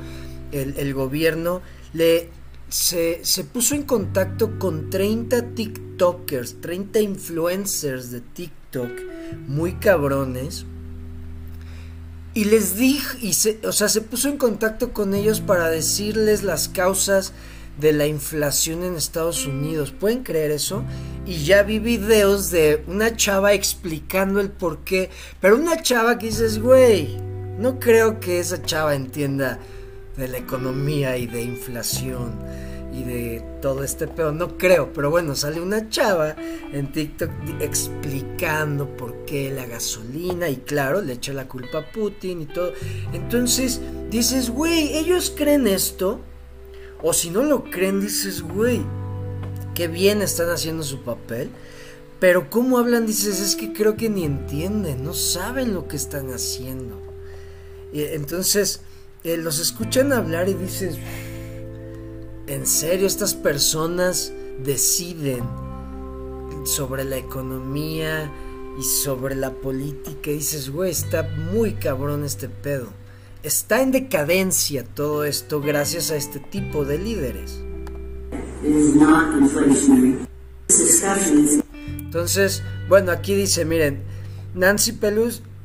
el, 0.50 0.94
gobierno. 0.94 1.62
Le, 1.92 2.30
se, 2.68 3.20
se, 3.22 3.44
puso 3.44 3.76
en 3.76 3.84
contacto 3.84 4.58
con 4.58 4.90
30 4.90 5.54
TikTokers, 5.54 6.60
30 6.60 7.00
influencers 7.02 8.10
de 8.10 8.20
TikTok, 8.20 8.90
muy 9.46 9.74
cabrones 9.74 10.66
y 12.36 12.44
les 12.44 12.76
dijo, 12.76 13.16
y 13.22 13.32
se, 13.32 13.58
o 13.64 13.72
sea, 13.72 13.88
se 13.88 14.02
puso 14.02 14.28
en 14.28 14.36
contacto 14.36 14.92
con 14.92 15.14
ellos 15.14 15.40
para 15.40 15.70
decirles 15.70 16.42
las 16.42 16.68
causas 16.68 17.32
de 17.80 17.94
la 17.94 18.06
inflación 18.06 18.84
en 18.84 18.94
Estados 18.94 19.46
Unidos. 19.46 19.90
¿Pueden 19.90 20.22
creer 20.22 20.50
eso? 20.50 20.84
Y 21.24 21.46
ya 21.46 21.62
vi 21.62 21.78
videos 21.78 22.50
de 22.50 22.84
una 22.88 23.16
chava 23.16 23.54
explicando 23.54 24.38
el 24.40 24.50
por 24.50 24.80
qué. 24.80 25.08
Pero 25.40 25.56
una 25.56 25.80
chava 25.80 26.18
que 26.18 26.26
dices, 26.26 26.60
güey, 26.60 27.16
no 27.58 27.80
creo 27.80 28.20
que 28.20 28.38
esa 28.38 28.62
chava 28.62 28.94
entienda 28.94 29.58
de 30.18 30.28
la 30.28 30.36
economía 30.36 31.16
y 31.16 31.26
de 31.26 31.40
inflación 31.40 32.34
y 32.96 33.04
de 33.04 33.44
todo 33.60 33.84
este 33.84 34.08
pedo. 34.08 34.32
No 34.32 34.56
creo, 34.56 34.92
pero 34.92 35.10
bueno, 35.10 35.34
sale 35.34 35.60
una 35.60 35.88
chava 35.90 36.34
en 36.72 36.90
TikTok 36.90 37.30
explicando 37.60 38.96
por 38.96 39.24
qué 39.26 39.50
la 39.50 39.66
gasolina 39.66 40.48
y 40.48 40.56
claro, 40.56 41.02
le 41.02 41.14
echa 41.14 41.32
la 41.32 41.46
culpa 41.46 41.78
a 41.78 41.92
Putin 41.92 42.42
y 42.42 42.46
todo. 42.46 42.72
Entonces 43.12 43.80
dices, 44.10 44.50
güey, 44.50 44.96
ellos 44.96 45.32
creen 45.36 45.66
esto. 45.66 46.20
O 47.02 47.12
si 47.12 47.28
no 47.28 47.42
lo 47.42 47.64
creen, 47.64 48.00
dices, 48.00 48.40
güey, 48.40 48.80
qué 49.74 49.86
bien 49.86 50.22
están 50.22 50.48
haciendo 50.48 50.82
su 50.82 51.02
papel. 51.02 51.50
Pero 52.18 52.48
cómo 52.48 52.78
hablan, 52.78 53.06
dices, 53.06 53.40
es 53.40 53.56
que 53.56 53.74
creo 53.74 53.96
que 53.96 54.08
ni 54.08 54.24
entienden, 54.24 55.04
no 55.04 55.12
saben 55.12 55.74
lo 55.74 55.86
que 55.86 55.96
están 55.96 56.32
haciendo. 56.32 57.02
Entonces 57.92 58.80
eh, 59.22 59.36
los 59.36 59.58
escuchan 59.58 60.12
hablar 60.12 60.48
y 60.48 60.54
dices, 60.54 60.96
¿En 62.48 62.64
serio 62.64 63.08
estas 63.08 63.34
personas 63.34 64.32
deciden 64.62 65.42
sobre 66.64 67.02
la 67.02 67.16
economía 67.16 68.30
y 68.78 68.84
sobre 68.84 69.34
la 69.34 69.50
política? 69.50 70.30
Y 70.30 70.34
dices, 70.34 70.70
güey, 70.70 70.92
está 70.92 71.24
muy 71.24 71.72
cabrón 71.72 72.24
este 72.24 72.48
pedo. 72.48 72.86
Está 73.42 73.82
en 73.82 73.90
decadencia 73.90 74.84
todo 74.84 75.24
esto 75.24 75.60
gracias 75.60 76.12
a 76.12 76.16
este 76.16 76.38
tipo 76.38 76.84
de 76.84 76.98
líderes. 76.98 77.64
Entonces, 81.98 82.62
bueno, 82.88 83.10
aquí 83.10 83.34
dice, 83.34 83.64
miren, 83.64 84.04
Nancy 84.54 84.92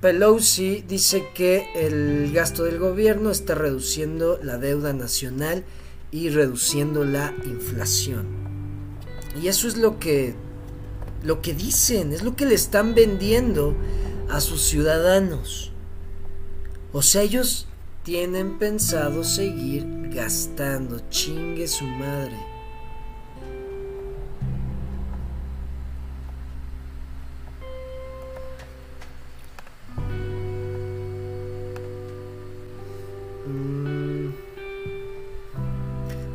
Pelosi 0.02 0.84
dice 0.88 1.28
que 1.36 1.68
el 1.76 2.32
gasto 2.34 2.64
del 2.64 2.80
gobierno 2.80 3.30
está 3.30 3.54
reduciendo 3.54 4.40
la 4.42 4.58
deuda 4.58 4.94
nacional 4.94 5.64
y 6.12 6.30
reduciendo 6.30 7.06
la 7.06 7.34
inflación. 7.46 8.28
Y 9.42 9.48
eso 9.48 9.68
es 9.68 9.78
lo 9.78 9.98
que 9.98 10.36
lo 11.24 11.42
que 11.42 11.54
dicen, 11.54 12.14
es 12.14 12.24
lo 12.24 12.36
que 12.36 12.46
le 12.46 12.56
están 12.56 12.96
vendiendo 12.96 13.76
a 14.30 14.42
sus 14.42 14.62
ciudadanos. 14.64 15.72
O 16.94 17.02
sea, 17.02 17.22
ellos 17.22 17.68
tienen 18.04 18.58
pensado 18.58 19.24
seguir 19.24 19.86
gastando, 20.14 21.00
chingue 21.10 21.68
su 21.68 21.86
madre. 21.86 22.51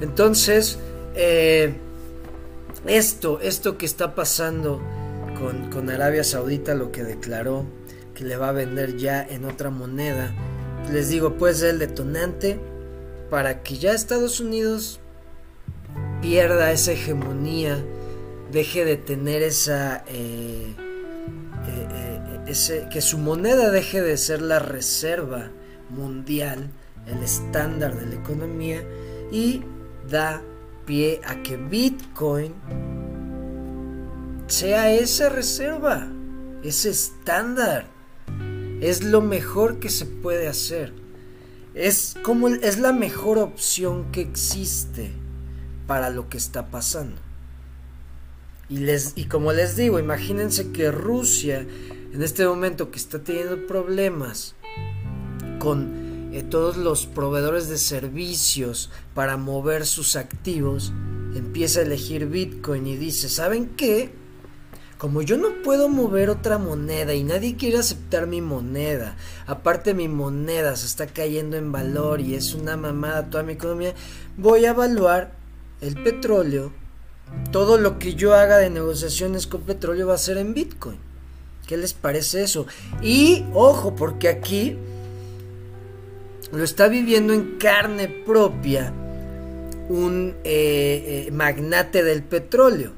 Entonces, 0.00 0.78
eh, 1.14 1.74
esto, 2.86 3.40
esto 3.40 3.78
que 3.78 3.86
está 3.86 4.14
pasando 4.14 4.80
con, 5.38 5.70
con 5.70 5.90
Arabia 5.90 6.24
Saudita, 6.24 6.74
lo 6.74 6.92
que 6.92 7.02
declaró 7.02 7.64
que 8.14 8.24
le 8.24 8.36
va 8.36 8.48
a 8.48 8.52
vender 8.52 8.96
ya 8.96 9.22
en 9.22 9.44
otra 9.44 9.70
moneda, 9.70 10.34
les 10.92 11.08
digo, 11.08 11.34
puede 11.34 11.54
ser 11.54 11.70
el 11.70 11.78
detonante 11.78 12.58
para 13.30 13.62
que 13.62 13.76
ya 13.76 13.92
Estados 13.92 14.40
Unidos 14.40 15.00
pierda 16.22 16.72
esa 16.72 16.92
hegemonía, 16.92 17.82
deje 18.52 18.84
de 18.84 18.96
tener 18.96 19.42
esa... 19.42 20.04
Eh, 20.08 20.74
eh, 21.68 22.40
ese, 22.46 22.88
que 22.92 23.00
su 23.00 23.18
moneda 23.18 23.70
deje 23.70 24.00
de 24.00 24.16
ser 24.16 24.40
la 24.40 24.60
reserva 24.60 25.50
mundial, 25.90 26.70
el 27.06 27.22
estándar 27.22 27.98
de 27.98 28.06
la 28.06 28.14
economía, 28.14 28.82
y 29.32 29.62
da 30.08 30.42
pie 30.84 31.20
a 31.24 31.42
que 31.42 31.56
Bitcoin 31.56 32.54
sea 34.46 34.92
esa 34.92 35.28
reserva, 35.28 36.08
ese 36.62 36.90
estándar. 36.90 37.86
Es 38.80 39.02
lo 39.02 39.20
mejor 39.20 39.78
que 39.80 39.90
se 39.90 40.06
puede 40.06 40.48
hacer. 40.48 40.92
Es 41.74 42.14
como 42.22 42.48
es 42.48 42.78
la 42.78 42.92
mejor 42.92 43.38
opción 43.38 44.10
que 44.12 44.20
existe 44.20 45.12
para 45.86 46.10
lo 46.10 46.28
que 46.28 46.38
está 46.38 46.70
pasando. 46.70 47.20
Y, 48.68 48.78
les, 48.78 49.12
y 49.14 49.26
como 49.26 49.52
les 49.52 49.76
digo, 49.76 49.98
imagínense 49.98 50.72
que 50.72 50.90
Rusia, 50.90 51.66
en 52.12 52.22
este 52.22 52.46
momento 52.46 52.90
que 52.90 52.98
está 52.98 53.22
teniendo 53.22 53.66
problemas 53.66 54.56
con 55.58 56.05
eh, 56.36 56.42
todos 56.42 56.76
los 56.76 57.06
proveedores 57.06 57.66
de 57.70 57.78
servicios 57.78 58.90
para 59.14 59.38
mover 59.38 59.86
sus 59.86 60.16
activos, 60.16 60.92
empieza 61.34 61.80
a 61.80 61.84
elegir 61.84 62.26
Bitcoin 62.26 62.86
y 62.86 62.98
dice, 62.98 63.30
¿saben 63.30 63.70
qué? 63.74 64.12
Como 64.98 65.22
yo 65.22 65.38
no 65.38 65.62
puedo 65.64 65.88
mover 65.88 66.28
otra 66.28 66.58
moneda 66.58 67.14
y 67.14 67.24
nadie 67.24 67.56
quiere 67.56 67.78
aceptar 67.78 68.26
mi 68.26 68.42
moneda, 68.42 69.16
aparte 69.46 69.94
mi 69.94 70.08
moneda 70.08 70.76
se 70.76 70.84
está 70.84 71.06
cayendo 71.06 71.56
en 71.56 71.72
valor 71.72 72.20
y 72.20 72.34
es 72.34 72.52
una 72.52 72.76
mamada 72.76 73.30
toda 73.30 73.42
mi 73.42 73.54
economía, 73.54 73.94
voy 74.36 74.66
a 74.66 74.72
evaluar 74.72 75.32
el 75.80 75.94
petróleo, 76.02 76.70
todo 77.50 77.78
lo 77.78 77.98
que 77.98 78.14
yo 78.14 78.34
haga 78.34 78.58
de 78.58 78.68
negociaciones 78.68 79.46
con 79.46 79.62
petróleo 79.62 80.08
va 80.08 80.16
a 80.16 80.18
ser 80.18 80.36
en 80.36 80.52
Bitcoin. 80.52 80.98
¿Qué 81.66 81.78
les 81.78 81.94
parece 81.94 82.42
eso? 82.42 82.66
Y 83.00 83.46
ojo, 83.54 83.96
porque 83.96 84.28
aquí 84.28 84.76
lo 86.52 86.64
está 86.64 86.88
viviendo 86.88 87.32
en 87.32 87.56
carne 87.58 88.08
propia 88.08 88.92
un 89.88 90.34
eh, 90.44 91.26
eh, 91.26 91.30
magnate 91.30 92.02
del 92.02 92.22
petróleo. 92.22 92.92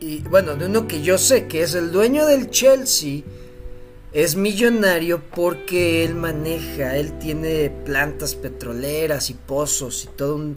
Y 0.00 0.18
bueno, 0.20 0.56
de 0.56 0.66
uno 0.66 0.88
que 0.88 1.02
yo 1.02 1.18
sé 1.18 1.46
que 1.46 1.62
es 1.62 1.74
el 1.74 1.92
dueño 1.92 2.26
del 2.26 2.50
Chelsea, 2.50 3.22
es 4.12 4.36
millonario 4.36 5.22
porque 5.34 6.04
él 6.04 6.14
maneja, 6.14 6.96
él 6.96 7.18
tiene 7.18 7.70
plantas 7.84 8.34
petroleras 8.34 9.30
y 9.30 9.34
pozos 9.34 10.04
y 10.04 10.16
todo 10.16 10.36
un 10.36 10.56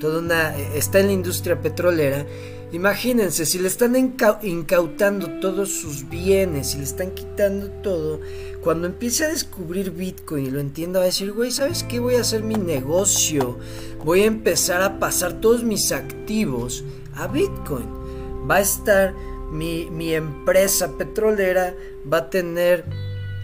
toda 0.00 0.18
una 0.18 0.56
está 0.74 1.00
en 1.00 1.06
la 1.06 1.12
industria 1.12 1.60
petrolera. 1.60 2.24
Imagínense, 2.74 3.46
si 3.46 3.60
le 3.60 3.68
están 3.68 3.94
incautando 3.94 5.38
todos 5.38 5.70
sus 5.70 6.08
bienes, 6.08 6.72
si 6.72 6.78
le 6.78 6.82
están 6.82 7.12
quitando 7.12 7.70
todo, 7.70 8.20
cuando 8.64 8.88
empiece 8.88 9.24
a 9.24 9.28
descubrir 9.28 9.92
Bitcoin 9.92 10.46
y 10.46 10.50
lo 10.50 10.58
entienda, 10.58 10.98
va 10.98 11.04
a 11.04 11.06
decir, 11.06 11.30
güey, 11.30 11.52
¿sabes 11.52 11.84
qué? 11.84 12.00
Voy 12.00 12.16
a 12.16 12.22
hacer 12.22 12.42
mi 12.42 12.56
negocio, 12.56 13.60
voy 14.04 14.22
a 14.22 14.26
empezar 14.26 14.82
a 14.82 14.98
pasar 14.98 15.34
todos 15.34 15.62
mis 15.62 15.92
activos 15.92 16.82
a 17.14 17.28
Bitcoin. 17.28 17.86
Va 18.50 18.56
a 18.56 18.62
estar 18.62 19.14
mi, 19.52 19.88
mi 19.92 20.12
empresa 20.12 20.98
petrolera, 20.98 21.76
va 22.12 22.18
a 22.18 22.30
tener 22.30 22.86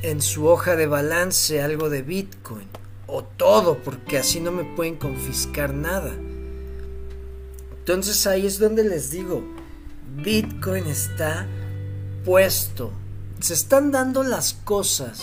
en 0.03 0.23
su 0.23 0.49
hoja 0.49 0.75
de 0.75 0.89
balance 0.89 1.63
algo 1.63 1.89
de 1.89 2.03
Bitcoin, 2.03 2.67
o 3.07 3.23
todo, 3.23 3.79
porque 3.79 4.19
así 4.19 4.41
no 4.41 4.51
me 4.51 4.65
pueden 4.75 4.97
confiscar 4.97 5.73
nada. 5.73 6.17
Entonces 7.81 8.27
ahí 8.27 8.47
es 8.47 8.59
donde 8.59 8.85
les 8.85 9.11
digo, 9.11 9.43
Bitcoin 10.23 10.87
está 10.87 11.47
puesto. 12.25 12.93
Se 13.41 13.55
están 13.55 13.91
dando 13.91 14.23
las 14.23 14.53
cosas. 14.53 15.23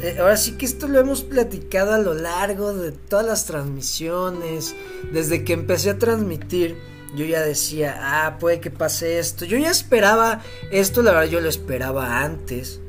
Eh, 0.00 0.16
ahora 0.18 0.36
sí 0.36 0.52
que 0.52 0.66
esto 0.66 0.88
lo 0.88 0.98
hemos 0.98 1.22
platicado 1.22 1.92
a 1.92 1.98
lo 1.98 2.14
largo 2.14 2.72
de 2.72 2.92
todas 2.92 3.26
las 3.26 3.44
transmisiones. 3.44 4.74
Desde 5.12 5.44
que 5.44 5.52
empecé 5.52 5.90
a 5.90 5.98
transmitir, 5.98 6.76
yo 7.14 7.24
ya 7.24 7.42
decía, 7.42 7.98
ah, 8.00 8.38
puede 8.38 8.60
que 8.60 8.70
pase 8.70 9.18
esto. 9.18 9.44
Yo 9.44 9.58
ya 9.58 9.70
esperaba 9.70 10.42
esto, 10.70 11.02
la 11.02 11.12
verdad 11.12 11.30
yo 11.30 11.40
lo 11.40 11.48
esperaba 11.48 12.22
antes. 12.22 12.80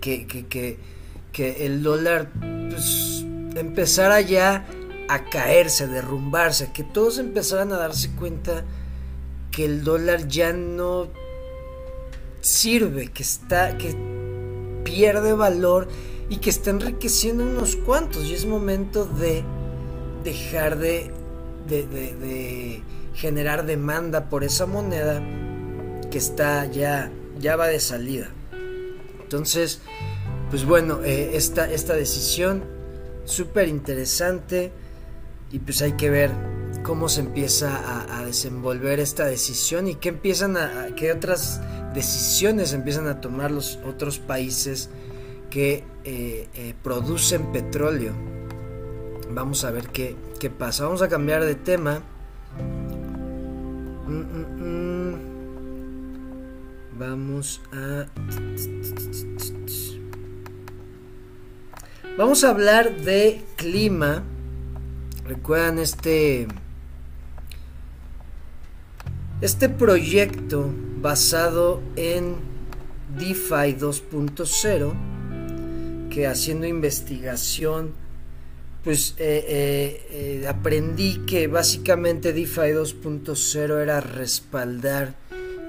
Que, 0.00 0.26
que, 0.26 0.46
que, 0.46 0.78
que 1.32 1.64
el 1.64 1.82
dólar 1.82 2.30
pues, 2.70 3.24
empezara 3.56 4.20
ya 4.20 4.66
a 5.08 5.24
caerse, 5.24 5.84
a 5.84 5.86
derrumbarse, 5.86 6.72
que 6.72 6.84
todos 6.84 7.18
empezaran 7.18 7.72
a 7.72 7.78
darse 7.78 8.10
cuenta 8.16 8.64
que 9.50 9.64
el 9.64 9.84
dólar 9.84 10.26
ya 10.28 10.52
no 10.52 11.08
sirve, 12.40 13.10
que 13.12 13.22
está, 13.22 13.78
que 13.78 13.96
pierde 14.84 15.32
valor 15.32 15.88
y 16.28 16.38
que 16.38 16.50
está 16.50 16.70
enriqueciendo 16.70 17.44
unos 17.44 17.76
cuantos. 17.76 18.24
Y 18.24 18.34
es 18.34 18.46
momento 18.46 19.04
de 19.04 19.44
dejar 20.24 20.78
de, 20.78 21.10
de, 21.68 21.86
de, 21.86 22.82
generar 23.14 23.64
demanda 23.64 24.28
por 24.28 24.42
esa 24.42 24.66
moneda 24.66 25.22
que 26.10 26.18
está 26.18 26.66
ya, 26.66 27.12
ya 27.38 27.56
va 27.56 27.68
de 27.68 27.78
salida. 27.78 28.28
Entonces, 29.22 29.80
pues 30.50 30.64
bueno, 30.64 31.02
eh, 31.04 31.30
esta, 31.34 31.70
esta 31.70 31.94
decisión 31.94 32.64
súper 33.24 33.68
interesante 33.68 34.72
y 35.50 35.58
pues 35.58 35.82
hay 35.82 35.92
que 35.92 36.10
ver 36.10 36.30
cómo 36.82 37.08
se 37.08 37.20
empieza 37.20 38.18
a, 38.18 38.24
desenvolver 38.24 39.00
esta 39.00 39.26
decisión 39.26 39.86
y 39.86 39.94
qué 39.96 40.08
empiezan 40.10 40.56
a, 40.56 40.88
qué 40.96 41.12
otras 41.12 41.60
decisiones 41.94 42.72
empiezan 42.72 43.06
a 43.06 43.20
tomar 43.20 43.50
los 43.50 43.78
otros 43.86 44.18
países 44.18 44.90
que 45.50 45.84
eh, 46.04 46.48
eh, 46.54 46.74
producen 46.82 47.52
petróleo. 47.52 48.12
Vamos 49.30 49.64
a 49.64 49.70
ver 49.70 49.88
qué, 49.88 50.16
qué, 50.40 50.50
pasa. 50.50 50.84
Vamos 50.84 51.02
a 51.02 51.08
cambiar 51.08 51.44
de 51.44 51.54
tema. 51.54 52.02
Mm, 54.06 54.18
mm, 54.18 54.46
mm. 54.60 54.94
Vamos 56.98 57.60
a... 57.72 58.06
Vamos 62.16 62.44
a 62.44 62.50
hablar 62.50 62.96
de 62.96 63.42
clima 63.56 64.22
¿Recuerdan 65.26 65.78
este 65.78 66.46
este 69.40 69.68
proyecto 69.70 70.70
basado 71.00 71.82
en 71.96 72.36
DeFi 73.18 73.74
2.0 73.78 74.92
que 76.10 76.26
haciendo 76.26 76.66
investigación 76.66 77.92
pues 78.82 79.14
eh, 79.18 79.44
eh, 79.48 80.42
eh, 80.42 80.46
aprendí 80.46 81.22
que 81.26 81.46
básicamente 81.46 82.34
DeFi 82.34 82.72
2.0 82.72 83.82
era 83.82 84.00
respaldar 84.02 85.14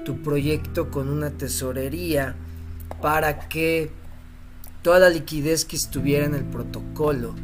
tu 0.04 0.22
proyecto 0.22 0.90
con 0.90 1.08
una 1.08 1.30
tesorería 1.30 2.36
para 3.00 3.48
que 3.48 3.90
toda 4.82 4.98
la 4.98 5.08
liquidez 5.08 5.64
que 5.64 5.76
estuviera 5.76 6.26
en 6.26 6.34
el 6.34 6.44
protocolo 6.44 7.34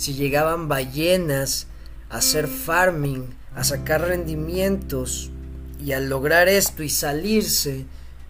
si 0.00 0.14
llegaban 0.14 0.66
ballenas 0.66 1.66
a 2.08 2.16
hacer 2.16 2.48
farming, 2.48 3.34
a 3.54 3.64
sacar 3.64 4.00
rendimientos, 4.00 5.30
y 5.78 5.92
al 5.92 6.08
lograr 6.08 6.48
esto 6.48 6.82
y 6.82 6.88
salirse, 6.88 7.84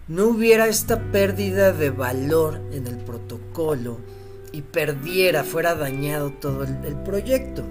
no 0.09 0.25
hubiera 0.25 0.67
esta 0.67 1.01
pérdida 1.13 1.71
de 1.71 1.89
valor 1.89 2.59
en 2.73 2.87
el 2.87 2.97
protocolo 2.97 3.99
y 4.51 4.63
perdiera, 4.63 5.45
fuera 5.45 5.73
dañado 5.75 6.31
todo 6.31 6.65
el, 6.65 6.75
el, 6.83 6.95
proyecto. 7.03 7.63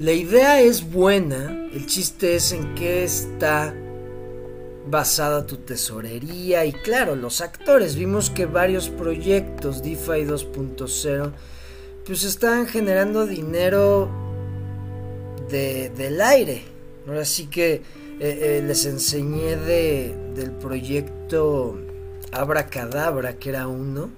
La 0.00 0.10
idea 0.10 0.60
es 0.60 0.90
buena, 0.90 1.68
el 1.72 1.86
chiste 1.86 2.34
es 2.34 2.50
en 2.50 2.74
qué 2.74 3.04
está 3.04 3.72
basada 4.88 5.46
tu 5.46 5.58
tesorería 5.58 6.66
y 6.66 6.72
claro, 6.72 7.14
los 7.14 7.40
actores. 7.40 7.94
Vimos 7.94 8.30
que 8.30 8.46
varios 8.46 8.88
proyectos 8.88 9.80
DeFi 9.80 10.24
2.0 10.24 11.32
pues 12.06 12.22
estaban 12.22 12.66
generando 12.66 13.26
dinero 13.26 14.08
de, 15.50 15.90
del 15.90 16.20
aire. 16.20 16.62
Ahora 17.06 17.24
sí 17.24 17.48
que 17.48 17.74
eh, 17.74 17.82
eh, 18.20 18.62
les 18.64 18.86
enseñé 18.86 19.56
de, 19.56 20.16
del 20.34 20.52
proyecto 20.52 21.76
Abracadabra, 22.32 23.38
que 23.38 23.48
era 23.50 23.66
uno. 23.66 24.10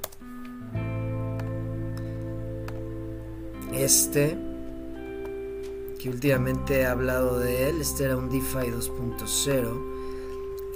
Este. 3.72 4.36
que 5.98 6.08
últimamente 6.08 6.80
he 6.80 6.86
hablado 6.86 7.38
de 7.38 7.70
él. 7.70 7.80
Este 7.80 8.04
era 8.04 8.16
un 8.16 8.28
DeFi 8.28 8.70
2.0. 8.70 9.98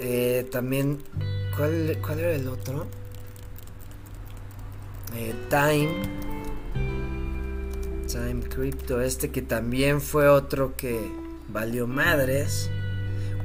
Eh, 0.01 0.47
también, 0.51 0.99
¿cuál, 1.55 1.97
¿cuál, 2.05 2.19
era 2.19 2.33
el 2.33 2.47
otro? 2.47 2.87
Eh, 5.15 5.33
Time. 5.49 6.32
Time 8.13 8.43
Crypto, 8.47 9.01
este 9.01 9.31
que 9.31 9.41
también 9.41 9.99
fue 9.99 10.29
otro 10.29 10.75
que 10.77 10.99
valió 11.49 11.87
madres. 11.87 12.69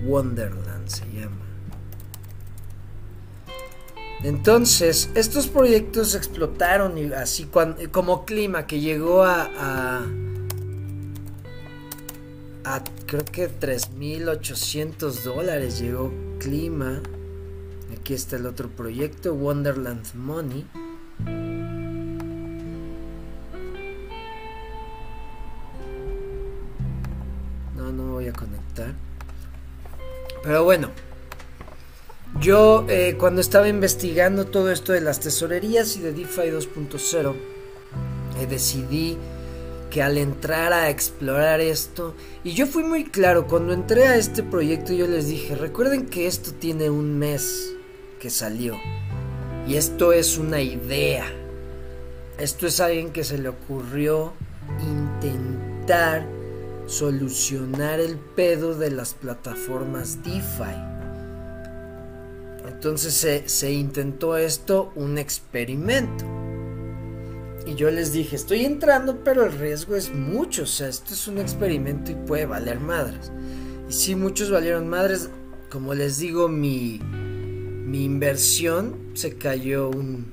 Wonderland 0.04 0.88
se 0.88 1.11
llama. 1.11 1.46
Entonces, 4.22 5.09
estos 5.14 5.46
proyectos 5.46 6.14
explotaron 6.14 6.98
y 6.98 7.11
así 7.14 7.48
como 7.90 8.26
clima 8.26 8.66
que 8.66 8.81
llegó 8.81 9.22
a, 9.22 9.48
a, 9.57 10.07
a 12.64 12.85
creo 13.07 13.24
que 13.24 13.48
3.800 13.48 15.22
dólares 15.22 15.78
llegó 15.78 16.12
clima. 16.40 17.00
Aquí 17.98 18.12
está 18.12 18.37
el 18.37 18.44
otro 18.44 18.68
proyecto, 18.68 19.33
Wonderland 19.33 20.14
Money. 20.14 20.66
Pero 30.49 30.65
bueno, 30.65 30.89
yo 32.41 32.87
eh, 32.89 33.17
cuando 33.19 33.43
estaba 33.43 33.69
investigando 33.69 34.47
todo 34.47 34.73
esto 34.73 34.95
de 34.95 35.03
las 35.03 35.21
tesorerías 35.21 35.95
y 35.99 36.01
de 36.01 36.15
DeFi 36.15 36.49
2.0, 36.49 37.35
eh, 38.41 38.47
decidí 38.47 39.19
que 39.91 40.03
al 40.03 40.17
entrar 40.17 40.73
a 40.73 40.89
explorar 40.89 41.61
esto, 41.61 42.15
y 42.45 42.53
yo 42.53 42.67
fui 42.67 42.83
muy 42.83 43.05
claro, 43.05 43.47
cuando 43.47 43.75
entré 43.75 44.07
a 44.07 44.17
este 44.17 44.43
proyecto 44.43 44.95
yo 44.95 45.07
les 45.07 45.29
dije, 45.29 45.55
recuerden 45.55 46.07
que 46.07 46.27
esto 46.27 46.53
tiene 46.55 46.89
un 46.89 47.19
mes 47.19 47.75
que 48.19 48.31
salió, 48.31 48.75
y 49.67 49.77
esto 49.77 50.15
es 50.15 50.39
una 50.39 50.63
idea, 50.63 51.27
esto 52.39 52.67
es 52.67 52.81
alguien 52.81 53.11
que 53.11 53.23
se 53.23 53.37
le 53.37 53.51
ocurrió 53.51 54.33
intentar 54.81 56.38
solucionar 56.88 58.01
el 58.01 58.16
pedo 58.16 58.74
de 58.74 58.90
las 58.90 59.14
plataformas 59.14 60.24
DeFi. 60.24 60.74
Entonces 62.66 63.44
se, 63.46 63.72
intentó 63.72 64.37
esto, 64.37 64.90
un 64.94 65.18
experimento. 65.18 66.24
Y 67.66 67.74
yo 67.74 67.90
les 67.90 68.12
dije, 68.12 68.37
estoy 68.37 68.64
entrando, 68.64 69.22
pero 69.22 69.44
el 69.44 69.53
riesgo 69.53 69.96
es 69.96 70.14
mucho. 70.14 70.62
O 70.62 70.66
sea, 70.66 70.88
esto 70.88 71.12
es 71.12 71.29
un 71.29 71.38
experimento 71.38 72.11
y 72.11 72.14
puede 72.14 72.46
valer 72.46 72.81
madres. 72.81 73.31
Y 73.88 73.92
sí, 73.92 74.14
muchos 74.14 74.51
valieron 74.51 74.88
madres. 74.88 75.29
Como 75.70 75.92
les 75.92 76.18
digo, 76.18 76.48
mi, 76.48 77.01
mi 77.01 78.05
inversión 78.05 79.11
se 79.14 79.37
cayó 79.37 79.90
un 79.90 80.33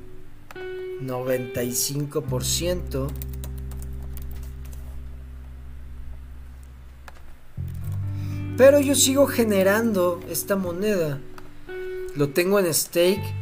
95%. 1.01 3.09
Pero 8.57 8.79
yo 8.79 8.95
sigo 8.95 9.27
generando 9.27 10.21
esta 10.29 10.55
moneda 10.55 11.19
lo 12.15 12.29
tengo 12.29 12.59
en 12.59 12.73
stake. 12.73 13.33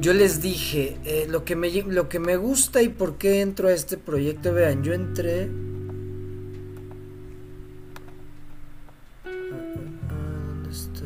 Yo 0.00 0.12
les 0.12 0.40
dije 0.40 0.96
eh, 1.04 1.26
lo, 1.28 1.44
que 1.44 1.56
me, 1.56 1.72
lo 1.82 2.08
que 2.08 2.20
me 2.20 2.36
gusta 2.36 2.82
y 2.82 2.88
por 2.88 3.18
qué 3.18 3.40
entro 3.40 3.66
a 3.68 3.72
este 3.72 3.96
proyecto. 3.96 4.52
Vean, 4.52 4.84
yo 4.84 4.92
entré. 4.92 5.50
¿Dónde 9.24 10.70
está? 10.70 11.02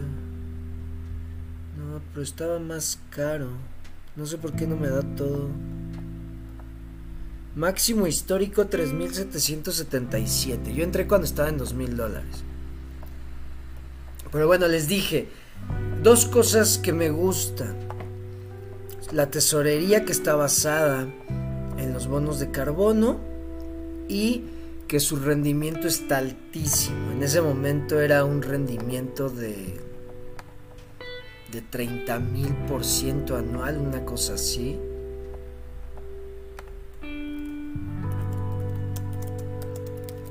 No, 1.78 2.02
pero 2.12 2.22
estaba 2.22 2.58
más 2.58 3.00
caro. 3.08 3.48
No 4.14 4.26
sé 4.26 4.36
por 4.36 4.52
qué 4.52 4.66
no 4.66 4.76
me 4.76 4.90
da 4.90 5.00
todo. 5.16 5.48
Máximo 7.56 8.06
histórico 8.06 8.68
3.777. 8.68 10.74
Yo 10.74 10.84
entré 10.84 11.06
cuando 11.06 11.26
estaba 11.26 11.48
en 11.48 11.58
2.000 11.58 11.88
dólares. 11.94 12.44
Pero 14.32 14.48
bueno, 14.48 14.66
les 14.66 14.88
dije, 14.88 15.28
Dos 16.02 16.26
cosas 16.26 16.78
que 16.78 16.92
me 16.92 17.10
gustan. 17.10 17.76
La 19.12 19.30
tesorería 19.30 20.04
que 20.04 20.10
está 20.10 20.34
basada 20.34 21.06
en 21.78 21.92
los 21.92 22.08
bonos 22.08 22.40
de 22.40 22.50
carbono 22.50 23.20
y 24.08 24.42
que 24.88 24.98
su 24.98 25.14
rendimiento 25.14 25.86
está 25.86 26.18
altísimo. 26.18 27.12
En 27.12 27.22
ese 27.22 27.40
momento 27.40 28.00
era 28.00 28.24
un 28.24 28.42
rendimiento 28.42 29.30
de 29.30 29.80
de 31.52 31.60
30 31.60 32.18
mil 32.18 32.52
por 32.66 32.84
ciento 32.84 33.36
anual, 33.36 33.78
una 33.78 34.04
cosa 34.04 34.34
así. 34.34 34.76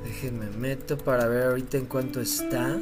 Déjenme 0.04 0.50
meto 0.50 0.98
para 0.98 1.26
ver 1.28 1.44
ahorita 1.44 1.78
en 1.78 1.86
cuánto 1.86 2.20
está 2.20 2.78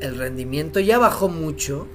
el, 0.00 0.18
rendimiento 0.18 0.80
ya 0.80 0.98
bajó 0.98 1.28
mucho. 1.28 1.86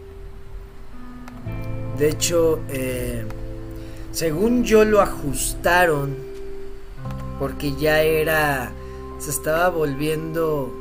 De 1.98 2.10
hecho, 2.10 2.60
eh, 2.70 3.26
según 4.12 4.64
yo 4.64 4.86
lo 4.86 5.02
ajustaron, 5.02 6.16
porque 7.40 7.76
ya 7.76 8.02
era, 8.02 8.72
se 9.20 9.30
estaba 9.30 9.70
volviendo, 9.70 10.74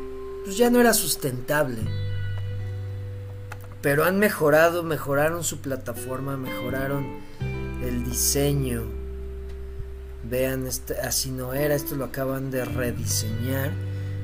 pues 0.44 0.56
ya 0.56 0.70
no 0.70 0.80
era 0.80 0.92
sustentable. 0.92 1.78
Pero 3.80 4.04
han 4.04 4.18
mejorado, 4.18 4.82
mejoraron 4.82 5.44
su 5.44 5.60
plataforma, 5.60 6.36
mejoraron 6.36 7.06
el 7.82 8.04
diseño. 8.04 8.82
Vean, 10.24 10.66
este, 10.66 10.94
así 11.00 11.30
no 11.30 11.54
era, 11.54 11.74
esto 11.74 11.94
lo 11.94 12.06
acaban 12.06 12.50
de 12.50 12.64
rediseñar. 12.64 13.70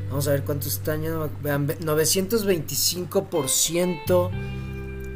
Vamos 0.09 0.27
a 0.29 0.33
ver 0.33 0.45
cuánto 0.45 0.69
están. 0.69 1.03
Vean, 1.43 1.67
925% 1.67 4.31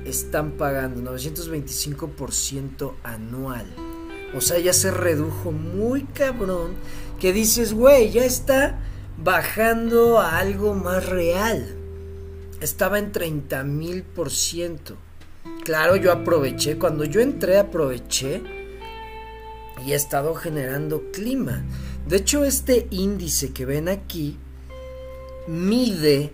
están 0.04 0.52
pagando. 0.52 1.12
925% 1.12 2.94
anual. 3.02 3.66
O 4.34 4.40
sea, 4.40 4.58
ya 4.58 4.72
se 4.72 4.90
redujo 4.90 5.52
muy 5.52 6.04
cabrón. 6.04 6.72
Que 7.20 7.32
dices, 7.32 7.74
güey, 7.74 8.10
ya 8.10 8.24
está 8.24 8.80
bajando 9.22 10.18
a 10.18 10.38
algo 10.38 10.74
más 10.74 11.06
real. 11.06 11.76
Estaba 12.60 12.98
en 12.98 13.12
30 13.12 13.62
mil 13.64 14.02
por 14.02 14.30
ciento. 14.30 14.96
Claro, 15.64 15.96
yo 15.96 16.12
aproveché. 16.12 16.78
Cuando 16.78 17.04
yo 17.04 17.20
entré, 17.20 17.58
aproveché. 17.58 18.42
Y 19.86 19.92
he 19.92 19.94
estado 19.94 20.34
generando 20.34 21.12
clima. 21.12 21.62
De 22.08 22.16
hecho, 22.16 22.44
este 22.44 22.88
índice 22.90 23.52
que 23.52 23.64
ven 23.64 23.88
aquí 23.88 24.36
mide 25.48 26.30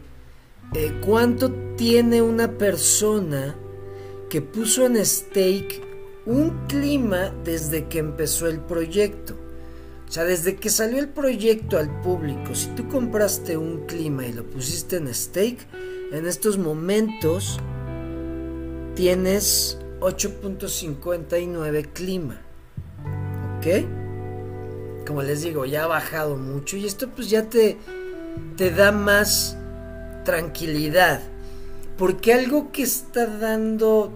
eh, 0.75 1.01
cuánto 1.05 1.53
tiene 1.77 2.21
una 2.21 2.53
persona 2.59 3.55
que 4.29 4.43
puso 4.43 4.85
en 4.87 5.05
stake 5.05 5.83
un 6.27 6.67
clima 6.67 7.33
desde 7.45 7.87
que 7.87 7.99
empezó 7.99 8.49
el 8.49 8.61
proyecto. 8.61 9.35
O 10.09 10.13
sea, 10.13 10.25
desde 10.25 10.57
que 10.57 10.71
salió 10.71 10.99
el 10.99 11.09
proyecto 11.09 11.79
al 11.79 12.01
público, 12.01 12.55
si 12.55 12.69
tú 12.69 12.89
compraste 12.89 13.57
un 13.57 13.87
clima 13.87 14.27
y 14.27 14.33
lo 14.33 14.45
pusiste 14.45 14.97
en 14.97 15.13
stake, 15.13 15.67
en 16.13 16.27
estos 16.27 16.59
momentos 16.59 17.59
tienes 18.95 19.79
8.59 20.01 21.93
clima. 21.93 22.41
¿Ok? 23.59 25.07
Como 25.07 25.23
les 25.23 25.43
digo, 25.43 25.65
ya 25.67 25.85
ha 25.85 25.89
bajado 25.89 26.37
mucho 26.37 26.77
y 26.77 26.87
esto 26.87 27.09
pues 27.11 27.31
ya 27.31 27.49
te 27.49 27.77
te 28.57 28.71
da 28.71 28.93
más 28.93 29.57
tranquilidad. 30.25 31.21
Porque 31.97 32.33
algo 32.33 32.73
que 32.73 32.83
está 32.83 33.27
dando 33.27 34.13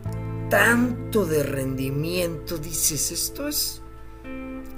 tanto 0.51 1.27
de 1.27 1.43
rendimiento, 1.43 2.59
dices, 2.59 3.13
esto 3.13 3.49
es... 3.49 3.83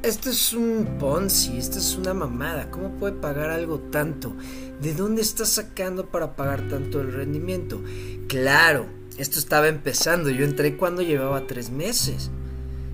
Esto 0.02 0.30
es 0.30 0.54
un 0.54 0.96
Ponzi, 0.98 1.58
esto 1.58 1.78
es 1.78 1.94
una 1.94 2.14
mamada. 2.14 2.70
¿Cómo 2.70 2.92
puede 2.92 3.12
pagar 3.12 3.50
algo 3.50 3.78
tanto? 3.78 4.34
¿De 4.80 4.94
dónde 4.94 5.20
está 5.20 5.44
sacando 5.44 6.06
para 6.06 6.36
pagar 6.36 6.68
tanto 6.68 7.02
el 7.02 7.12
rendimiento? 7.12 7.82
Claro, 8.26 8.86
esto 9.18 9.38
estaba 9.38 9.68
empezando. 9.68 10.30
Yo 10.30 10.46
entré 10.46 10.78
cuando 10.78 11.02
llevaba 11.02 11.46
tres 11.46 11.68
meses. 11.68 12.30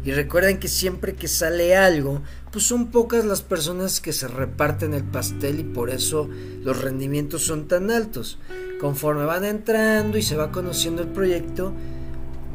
Y 0.07 0.13
recuerden 0.13 0.61
que 0.61 0.69
siempre 0.69 1.17
que 1.17 1.27
sale 1.27 1.75
algo, 1.75 2.23
pues 2.53 2.65
son 2.65 2.93
pocas 2.93 3.25
las 3.25 3.43
personas 3.43 4.01
que 4.01 4.13
se 4.13 4.29
reparten 4.29 4.95
el 4.95 5.03
pastel 5.03 5.59
y 5.59 5.65
por 5.65 5.91
eso 5.91 6.31
los 6.63 6.81
rendimientos 6.81 7.43
son 7.43 7.67
tan 7.67 7.91
altos. 7.91 8.39
Conforme 8.81 9.25
van 9.25 9.45
entrando 9.45 10.17
y 10.17 10.23
se 10.23 10.37
va 10.37 10.53
conociendo 10.53 11.03
el 11.03 11.09
proyecto, 11.09 11.73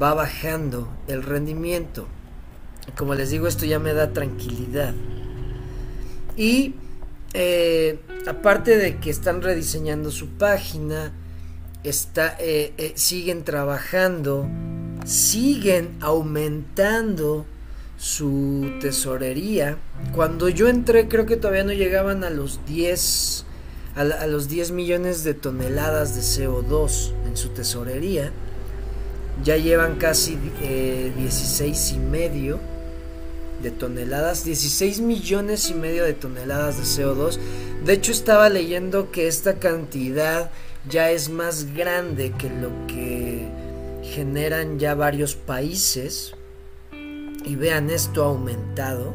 va 0.01 0.13
bajando 0.13 0.87
el 1.09 1.23
rendimiento. 1.23 2.07
Como 2.95 3.15
les 3.15 3.31
digo, 3.31 3.47
esto 3.47 3.65
ya 3.65 3.79
me 3.79 3.93
da 3.93 4.13
tranquilidad. 4.13 4.93
Y 6.37 6.75
eh, 7.33 7.99
aparte 8.27 8.77
de 8.77 8.99
que 8.99 9.09
están 9.09 9.41
rediseñando 9.41 10.09
su 10.09 10.29
página, 10.29 11.11
está, 11.83 12.37
eh, 12.39 12.73
eh, 12.77 12.93
siguen 12.95 13.43
trabajando, 13.43 14.47
siguen 15.05 15.95
aumentando 15.99 17.45
su 17.97 18.71
tesorería. 18.81 19.77
Cuando 20.15 20.49
yo 20.49 20.67
entré 20.67 21.07
creo 21.07 21.25
que 21.25 21.37
todavía 21.37 21.63
no 21.63 21.73
llegaban 21.73 22.23
a 22.23 22.29
los 22.29 22.65
10 22.65 23.45
a, 23.95 24.25
los 24.27 24.47
10 24.47 24.71
millones 24.71 25.23
de 25.23 25.33
toneladas 25.33 26.15
de 26.15 26.21
CO2 26.21 27.11
en 27.27 27.37
su 27.37 27.49
tesorería. 27.49 28.31
Ya 29.43 29.57
llevan 29.57 29.95
casi 29.95 30.37
16 31.17 31.93
y 31.93 31.97
medio 31.97 32.59
de 33.61 33.71
toneladas, 33.71 34.43
16 34.43 35.01
millones 35.01 35.69
y 35.69 35.73
medio 35.73 36.03
de 36.03 36.13
toneladas 36.13 36.77
de 36.77 36.83
CO2. 36.83 37.37
De 37.85 37.93
hecho 37.93 38.11
estaba 38.11 38.49
leyendo 38.49 39.11
que 39.11 39.27
esta 39.27 39.55
cantidad 39.55 40.51
ya 40.89 41.11
es 41.11 41.29
más 41.29 41.73
grande 41.75 42.31
que 42.37 42.49
lo 42.49 42.69
que 42.87 43.47
generan 44.11 44.77
ya 44.77 44.93
varios 44.93 45.35
países. 45.35 46.33
Y 47.43 47.55
vean, 47.55 47.89
esto 47.89 48.23
aumentado. 48.23 49.13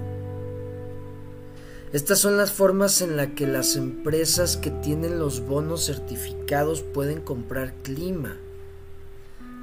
Estas 1.92 2.18
son 2.18 2.36
las 2.36 2.50
formas 2.50 3.00
en 3.00 3.16
las 3.16 3.28
que 3.28 3.46
las 3.46 3.76
empresas 3.76 4.56
que 4.56 4.70
tienen 4.70 5.18
los 5.18 5.46
bonos 5.46 5.86
certificados 5.86 6.82
pueden 6.82 7.20
comprar 7.20 7.74
clima. 7.82 8.36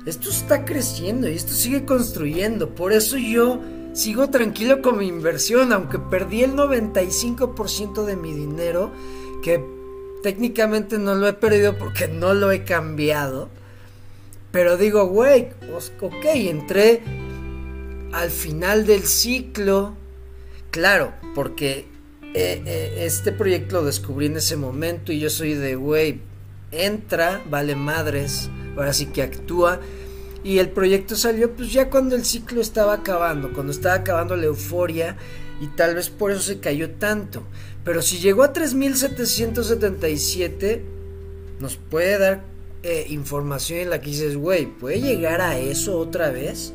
Esto 0.06 0.30
está 0.30 0.66
creciendo 0.66 1.30
y 1.30 1.36
esto 1.36 1.54
sigue 1.54 1.86
construyendo. 1.86 2.76
Por 2.76 2.94
eso 2.94 3.18
yo 3.18 3.62
sigo 3.94 4.30
tranquilo 4.30 4.82
con 4.82 4.98
mi 4.98 5.08
inversión, 5.08 5.74
aunque 5.74 6.00
perdí 6.00 6.44
el 6.44 6.54
95% 6.54 8.06
de 8.06 8.16
mi 8.16 8.34
dinero, 8.34 8.92
que 9.44 9.64
técnicamente 10.24 10.98
no 10.98 11.16
lo 11.16 11.28
he 11.28 11.34
perdido 11.34 11.78
porque 11.78 12.08
no 12.08 12.34
lo 12.34 12.52
he 12.52 12.64
cambiado. 12.64 13.50
Pero 14.54 14.78
digo, 14.78 15.08
güey, 15.08 15.50
pues, 15.68 15.92
ok, 16.00 16.26
entré 16.36 17.02
al 18.12 18.30
final 18.30 18.86
del 18.86 19.08
ciclo. 19.08 19.96
Claro, 20.70 21.12
porque 21.34 21.88
eh, 22.36 22.62
eh, 22.64 22.98
este 23.00 23.32
proyecto 23.32 23.78
lo 23.78 23.86
descubrí 23.86 24.28
en 24.28 24.38
ese 24.38 24.56
momento 24.56 25.12
y 25.12 25.20
yo 25.20 25.32
soy 25.32 25.56
de, 25.56 25.74
güey, 25.74 26.22
entra, 26.72 27.42
vale 27.50 27.76
madres, 27.76 28.52
ahora 28.78 28.94
sí 28.94 29.08
que 29.08 29.24
actúa. 29.24 29.80
Y 30.44 30.60
el 30.60 30.70
proyecto 30.70 31.16
salió 31.16 31.56
pues 31.56 31.74
ya 31.74 31.90
cuando 31.90 32.16
el 32.16 32.24
ciclo 32.24 32.62
estaba 32.62 32.94
acabando, 32.94 33.54
cuando 33.54 33.72
estaba 33.72 33.96
acabando 33.96 34.36
la 34.36 34.46
euforia 34.46 35.18
y 35.62 35.68
tal 35.76 35.96
vez 35.96 36.12
por 36.12 36.30
eso 36.30 36.42
se 36.42 36.60
cayó 36.60 36.92
tanto. 36.92 37.42
Pero 37.84 38.04
si 38.04 38.20
llegó 38.20 38.44
a 38.44 38.54
3777, 38.54 40.86
nos 41.60 41.78
puede 41.78 42.20
dar 42.20 42.53
eh, 42.84 43.06
información 43.10 43.80
en 43.80 43.90
la 43.92 44.02
que 44.02 44.10
dices, 44.10 44.36
güey, 44.36 44.66
¿puede 44.66 45.00
llegar 45.00 45.40
a 45.40 45.58
eso 45.58 45.98
otra 45.98 46.32
vez? 46.32 46.74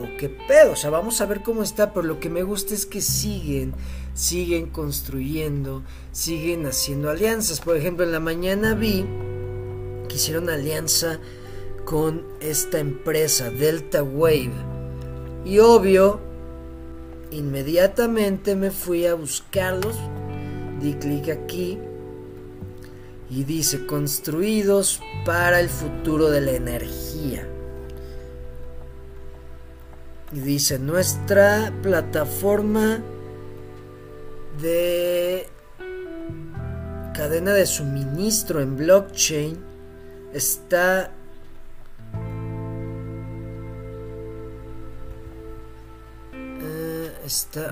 ¿O 0.00 0.16
qué 0.18 0.30
pedo? 0.30 0.72
O 0.72 0.76
sea, 0.76 0.88
vamos 0.88 1.20
a 1.20 1.26
ver 1.26 1.42
cómo 1.42 1.62
está, 1.62 1.92
pero 1.92 2.06
lo 2.06 2.20
que 2.20 2.30
me 2.30 2.42
gusta 2.42 2.72
es 2.72 2.86
que 2.86 3.02
siguen, 3.02 3.74
siguen 4.14 4.70
construyendo, 4.70 5.82
siguen 6.10 6.64
haciendo 6.64 7.10
alianzas. 7.10 7.60
Por 7.60 7.76
ejemplo, 7.76 8.06
en 8.06 8.12
la 8.12 8.20
mañana 8.20 8.74
vi 8.74 9.04
que 10.08 10.16
hicieron 10.16 10.48
alianza 10.48 11.20
con 11.84 12.24
esta 12.40 12.78
empresa 12.78 13.50
Delta 13.50 14.02
Wave. 14.02 14.52
Y 15.44 15.58
obvio, 15.58 16.18
inmediatamente 17.30 18.56
me 18.56 18.70
fui 18.70 19.04
a 19.04 19.14
buscarlos. 19.14 19.96
Di 20.80 20.94
clic 20.94 21.28
aquí 21.28 21.78
y 23.28 23.44
dice 23.44 23.86
construidos 23.86 25.00
para 25.24 25.60
el 25.60 25.68
futuro 25.68 26.30
de 26.30 26.40
la 26.40 26.52
energía. 26.52 27.46
Y 30.32 30.40
dice 30.40 30.78
nuestra 30.78 31.72
plataforma 31.82 33.00
de 34.60 35.48
cadena 37.14 37.52
de 37.52 37.66
suministro 37.66 38.60
en 38.60 38.76
blockchain 38.76 39.56
está 40.32 41.12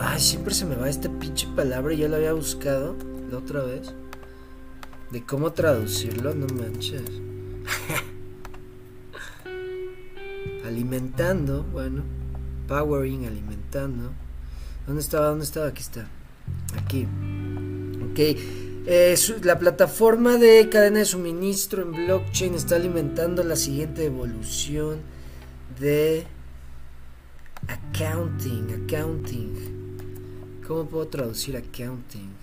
Ay, 0.00 0.18
siempre 0.18 0.52
se 0.52 0.64
me 0.64 0.74
va 0.74 0.88
esta 0.88 1.08
pinche 1.08 1.46
palabra. 1.54 1.94
Ya 1.94 2.08
la 2.08 2.16
había 2.16 2.32
buscado 2.32 2.96
la 3.30 3.38
otra 3.38 3.62
vez. 3.62 3.94
De 5.14 5.22
cómo 5.22 5.52
traducirlo, 5.52 6.34
no 6.34 6.48
manches. 6.48 7.04
alimentando, 10.66 11.62
bueno. 11.62 12.02
Powering, 12.66 13.24
alimentando. 13.24 14.10
¿Dónde 14.88 15.00
estaba? 15.00 15.28
¿Dónde 15.28 15.44
estaba? 15.44 15.68
Aquí 15.68 15.82
está. 15.82 16.08
Aquí. 16.76 17.06
Ok. 18.10 18.18
Eh, 18.18 19.14
la 19.44 19.56
plataforma 19.56 20.36
de 20.36 20.68
cadena 20.68 20.98
de 20.98 21.04
suministro 21.04 21.82
en 21.82 21.92
blockchain 21.92 22.54
está 22.54 22.74
alimentando 22.74 23.44
la 23.44 23.54
siguiente 23.54 24.06
evolución 24.06 24.98
de 25.78 26.26
Accounting, 27.68 28.82
accounting. 28.82 30.60
¿Cómo 30.66 30.86
puedo 30.86 31.06
traducir 31.06 31.56
accounting? 31.56 32.33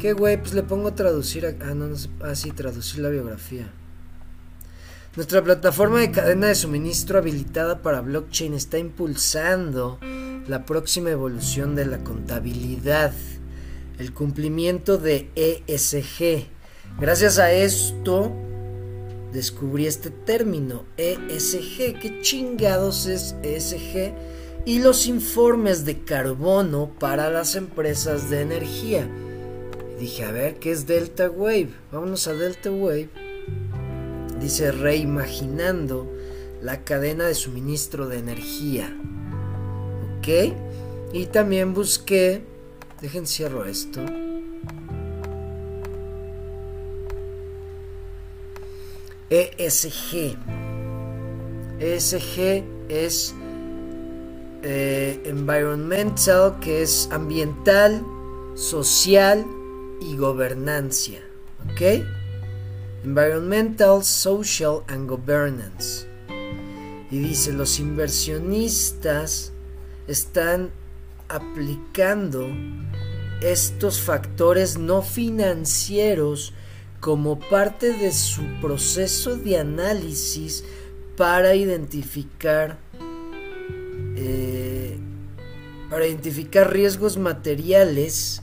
¿Qué 0.00 0.14
güey? 0.14 0.38
Pues 0.38 0.54
le 0.54 0.62
pongo 0.62 0.94
traducir. 0.94 1.44
ah, 1.46 1.74
no, 1.74 1.88
no, 1.88 1.96
ah, 2.22 2.34
sí, 2.34 2.52
traducir 2.52 3.00
la 3.00 3.10
biografía. 3.10 3.70
Nuestra 5.14 5.44
plataforma 5.44 6.00
de 6.00 6.10
cadena 6.10 6.46
de 6.46 6.54
suministro 6.54 7.18
habilitada 7.18 7.82
para 7.82 8.00
blockchain 8.00 8.54
está 8.54 8.78
impulsando 8.78 9.98
la 10.48 10.64
próxima 10.64 11.10
evolución 11.10 11.74
de 11.74 11.84
la 11.84 11.98
contabilidad, 11.98 13.12
el 13.98 14.14
cumplimiento 14.14 14.96
de 14.96 15.28
ESG. 15.34 16.46
Gracias 16.98 17.38
a 17.38 17.52
esto 17.52 18.32
descubrí 19.34 19.86
este 19.86 20.08
término, 20.08 20.84
ESG. 20.96 21.98
¿Qué 22.00 22.20
chingados 22.22 23.06
es 23.06 23.34
ESG? 23.42 24.14
Y 24.64 24.78
los 24.78 25.06
informes 25.06 25.84
de 25.84 26.04
carbono 26.04 26.90
para 26.98 27.28
las 27.28 27.54
empresas 27.54 28.30
de 28.30 28.40
energía. 28.40 29.06
Dije, 30.00 30.24
a 30.24 30.32
ver, 30.32 30.58
¿qué 30.58 30.72
es 30.72 30.86
Delta 30.86 31.30
Wave? 31.30 31.68
Vámonos 31.92 32.26
a 32.26 32.32
Delta 32.32 32.70
Wave. 32.70 33.10
Dice, 34.40 34.72
reimaginando 34.72 36.10
la 36.62 36.82
cadena 36.84 37.26
de 37.26 37.34
suministro 37.34 38.08
de 38.08 38.18
energía. 38.18 38.96
¿Ok? 40.18 40.54
Y 41.12 41.26
también 41.26 41.74
busqué, 41.74 42.42
dejen 43.02 43.26
cierro 43.26 43.66
esto. 43.66 44.00
ESG. 49.28 50.36
ESG 51.78 52.64
es 52.88 53.34
eh, 54.62 55.20
environmental, 55.26 56.58
que 56.60 56.80
es 56.82 57.08
ambiental, 57.12 58.02
social 58.54 59.44
y 60.00 60.16
gobernancia. 60.16 61.20
¿Ok? 61.70 62.04
Environmental, 63.04 64.02
social 64.04 64.82
and 64.88 65.08
governance. 65.08 66.06
Y 67.10 67.18
dice, 67.18 67.52
los 67.52 67.78
inversionistas 67.80 69.52
están 70.06 70.70
aplicando 71.28 72.46
estos 73.40 74.00
factores 74.00 74.78
no 74.78 75.02
financieros 75.02 76.52
como 77.00 77.38
parte 77.38 77.92
de 77.92 78.12
su 78.12 78.42
proceso 78.60 79.36
de 79.36 79.58
análisis 79.58 80.64
para 81.16 81.54
identificar 81.54 82.78
eh, 84.16 84.98
para 85.88 86.06
identificar 86.06 86.72
riesgos 86.72 87.16
materiales 87.16 88.42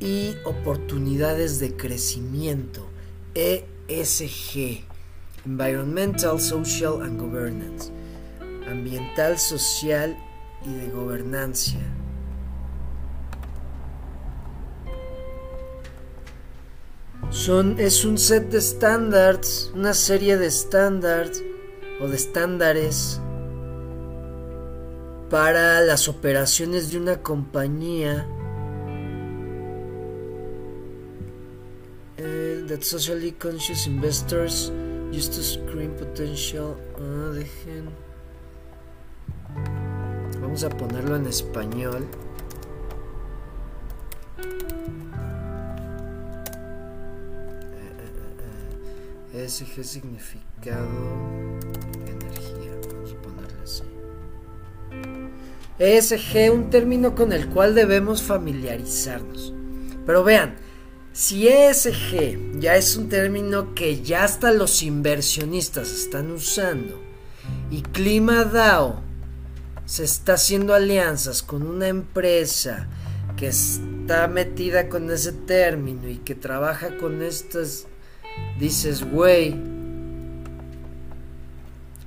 y 0.00 0.34
oportunidades 0.44 1.58
de 1.60 1.76
crecimiento 1.76 2.88
ESG 3.34 4.84
Environmental, 5.44 6.40
Social 6.40 7.02
and 7.02 7.20
Governance 7.20 7.92
ambiental, 8.66 9.38
social 9.38 10.16
y 10.64 10.72
de 10.74 10.88
gobernancia. 10.88 11.80
Son, 17.30 17.78
es 17.78 18.04
un 18.04 18.16
set 18.18 18.50
de 18.50 18.58
estándares, 18.58 19.70
una 19.74 19.94
serie 19.94 20.36
de 20.36 20.46
estándares 20.46 21.42
o 22.00 22.08
de 22.08 22.16
estándares 22.16 23.20
para 25.30 25.80
las 25.80 26.08
operaciones 26.08 26.92
de 26.92 26.98
una 26.98 27.22
compañía 27.22 28.26
that 32.68 32.84
socially 32.84 33.32
conscious 33.32 33.86
investors 33.86 34.70
used 35.12 35.32
to 35.34 35.42
screen 35.42 35.94
potential. 35.96 36.76
Ah, 36.98 37.32
dejen. 37.32 37.88
Vamos 40.40 40.64
a 40.64 40.70
ponerlo 40.70 41.16
en 41.16 41.26
español. 41.26 42.08
ESG 49.34 49.84
significado 49.84 50.88
energía, 52.06 52.72
vamos 52.88 53.12
a 53.12 53.22
ponerle 53.22 53.62
así. 53.62 53.82
ESG, 55.78 56.52
un 56.52 56.70
término 56.70 57.14
con 57.14 57.32
el 57.32 57.48
cual 57.48 57.74
debemos 57.74 58.22
familiarizarnos. 58.22 59.52
Pero 60.06 60.22
vean, 60.22 60.54
si 61.14 61.46
ESG 61.46 62.58
ya 62.58 62.74
es 62.74 62.96
un 62.96 63.08
término 63.08 63.72
que 63.72 64.02
ya 64.02 64.24
hasta 64.24 64.50
los 64.50 64.82
inversionistas 64.82 65.92
están 65.92 66.32
usando 66.32 67.00
y 67.70 67.82
Clima 67.82 68.42
DAO 68.44 69.00
se 69.86 70.02
está 70.02 70.34
haciendo 70.34 70.74
alianzas 70.74 71.44
con 71.44 71.62
una 71.62 71.86
empresa 71.86 72.88
que 73.36 73.46
está 73.46 74.26
metida 74.26 74.88
con 74.88 75.08
ese 75.08 75.30
término 75.30 76.08
y 76.08 76.16
que 76.16 76.34
trabaja 76.34 76.96
con 76.96 77.22
estas 77.22 77.86
dices, 78.58 79.08
güey, 79.08 79.54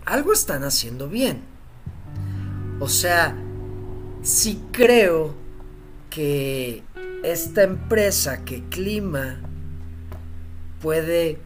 algo 0.04 0.34
están 0.34 0.66
haciendo 0.66 1.08
bien. 1.08 1.44
O 2.82 2.90
sea, 2.90 3.38
si 4.22 4.62
creo 4.74 5.47
que 6.18 6.82
esta 7.22 7.62
empresa 7.62 8.44
que 8.44 8.64
clima 8.70 9.40
puede 10.82 11.38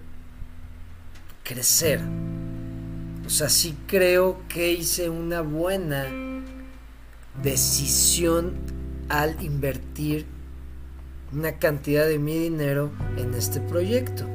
crecer. 1.44 2.00
O 3.26 3.30
sea, 3.30 3.50
sí 3.50 3.76
creo 3.86 4.38
que 4.48 4.72
hice 4.72 5.10
una 5.10 5.42
buena 5.42 6.08
decisión 7.44 8.54
al 9.10 9.44
invertir 9.44 10.26
una 11.34 11.60
cantidad 11.60 12.08
de 12.08 12.18
mi 12.18 12.38
dinero 12.38 12.92
en 13.18 13.34
este 13.34 13.60
proyecto. 13.60 14.26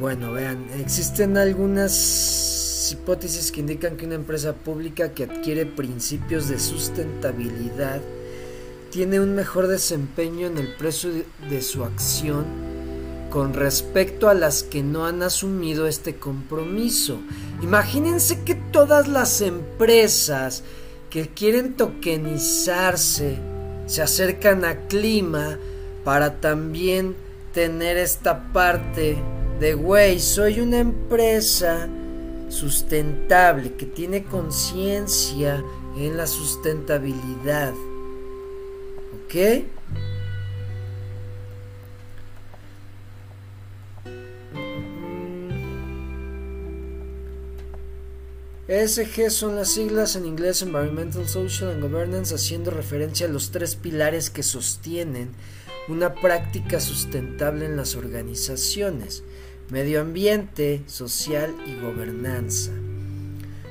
bueno, 0.00 0.32
vean, 0.32 0.66
existen 0.78 1.38
algunas 1.38 1.92
hipótesis 2.92 3.52
que 3.52 3.60
indican 3.60 3.96
que 3.96 4.06
una 4.06 4.14
empresa 4.14 4.54
pública 4.54 5.12
que 5.12 5.24
adquiere 5.24 5.66
principios 5.66 6.48
de 6.48 6.58
sustentabilidad 6.58 8.00
tiene 8.90 9.20
un 9.20 9.34
mejor 9.34 9.66
desempeño 9.66 10.46
en 10.46 10.58
el 10.58 10.74
precio 10.74 11.10
de 11.50 11.62
su 11.62 11.84
acción 11.84 12.44
con 13.30 13.52
respecto 13.52 14.28
a 14.28 14.34
las 14.34 14.62
que 14.62 14.82
no 14.82 15.06
han 15.06 15.22
asumido 15.22 15.86
este 15.86 16.16
compromiso. 16.16 17.20
Imagínense 17.62 18.42
que 18.44 18.54
todas 18.54 19.08
las 19.08 19.40
empresas 19.42 20.62
que 21.10 21.28
quieren 21.28 21.74
tokenizarse 21.74 23.38
se 23.86 24.02
acercan 24.02 24.64
a 24.64 24.86
clima 24.86 25.58
para 26.04 26.40
también 26.40 27.14
tener 27.52 27.96
esta 27.96 28.52
parte 28.52 29.16
de 29.60 29.74
güey, 29.74 30.20
soy 30.20 30.60
una 30.60 30.78
empresa 30.78 31.88
sustentable 32.56 33.74
que 33.74 33.84
tiene 33.84 34.24
conciencia 34.24 35.62
en 35.96 36.16
la 36.16 36.26
sustentabilidad. 36.26 37.74
¿Ok? 39.24 39.64
ESG 48.68 49.30
son 49.30 49.54
las 49.54 49.68
siglas 49.68 50.16
en 50.16 50.26
inglés 50.26 50.60
Environmental, 50.62 51.28
Social 51.28 51.70
and 51.70 51.82
Governance, 51.82 52.34
haciendo 52.34 52.72
referencia 52.72 53.26
a 53.26 53.30
los 53.30 53.52
tres 53.52 53.76
pilares 53.76 54.28
que 54.28 54.42
sostienen 54.42 55.30
una 55.88 56.14
práctica 56.14 56.80
sustentable 56.80 57.66
en 57.66 57.76
las 57.76 57.94
organizaciones 57.94 59.22
medio 59.70 60.00
ambiente, 60.00 60.82
social 60.86 61.54
y 61.66 61.80
gobernanza. 61.80 62.70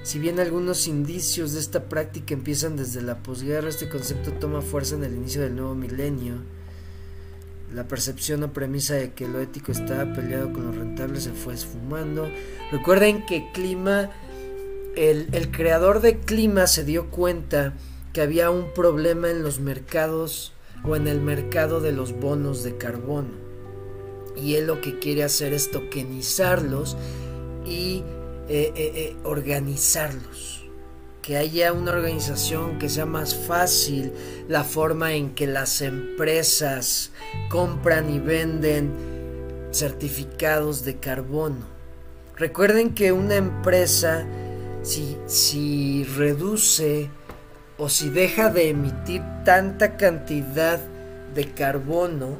Si 0.04 0.20
bien 0.20 0.39
algunos 0.39 0.88
indicios 0.88 1.54
de 1.54 1.60
esta 1.60 1.86
práctica 1.86 2.34
empiezan 2.34 2.76
desde 2.76 3.02
la 3.02 3.24
posguerra, 3.24 3.70
este 3.70 3.89
concepto 3.89 4.34
toma 4.34 4.62
fuerza 4.62 4.96
en 4.96 5.04
el 5.04 5.16
inicio 5.16 5.41
del 5.41 5.56
nuevo 5.56 5.74
milenio. 5.74 6.36
La 7.74 7.88
percepción 7.88 8.43
o 8.43 8.54
premisa 8.54 8.93
de 8.93 9.14
que 9.14 9.28
lo 9.28 9.39
ético 9.39 9.72
estaba 9.72 10.14
peleado 10.14 10.54
con 10.54 10.66
lo 10.66 10.72
rentable 10.72 11.20
se 11.20 11.32
fue 11.32 11.56
esfumando. 11.56 12.30
Recuerden 12.72 13.26
que 13.26 13.50
Clima, 13.54 14.12
el, 14.96 15.30
el 15.32 15.50
creador 15.50 16.02
de 16.02 16.20
Clima 16.20 16.68
se 16.68 16.84
dio 16.84 17.10
cuenta 17.10 17.74
que 18.14 18.22
había 18.22 18.52
un 18.52 18.74
problema 18.74 19.32
en 19.32 19.41
los 19.41 19.60
mercados 19.60 20.54
o 20.84 20.96
en 20.96 21.08
el 21.08 21.20
mercado 21.20 21.82
de 21.82 21.93
los 21.93 22.14
bonos 22.14 22.64
de 22.64 22.78
carbono 22.78 23.45
y 24.36 24.55
él 24.55 24.67
lo 24.67 24.81
que 24.81 24.99
quiere 24.99 25.23
hacer 25.23 25.53
es 25.53 25.71
tokenizarlos 25.71 26.97
y 27.65 28.03
eh, 28.47 28.71
eh, 28.75 28.91
eh, 28.95 29.15
organizarlos. 29.23 30.63
Que 31.21 31.38
haya 31.38 31.73
una 31.73 31.91
organización 31.91 32.77
que 32.77 32.88
sea 32.88 33.07
más 33.07 33.33
fácil 33.33 34.13
la 34.47 34.63
forma 34.63 35.13
en 35.13 35.33
que 35.33 35.47
las 35.47 35.81
empresas 35.81 37.11
compran 37.49 38.13
y 38.13 38.19
venden 38.19 38.91
certificados 39.71 40.86
de 40.86 40.97
carbono. 40.97 41.65
Recuerden 42.38 42.93
que 42.93 43.11
una 43.11 43.36
empresa, 43.36 44.27
si, 44.83 45.17
si 45.25 46.03
reduce 46.15 47.09
o 47.79 47.89
si 47.89 48.09
deja 48.09 48.51
de 48.51 48.69
emitir 48.69 49.23
tanta 49.43 49.97
cantidad 49.97 50.79
de 51.33 51.51
carbono, 51.53 52.38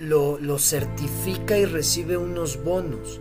lo, 0.00 0.58
certifica 0.58 1.58
y 1.58 1.64
recibe 1.64 2.16
unos 2.16 2.62
bonos. 2.62 3.20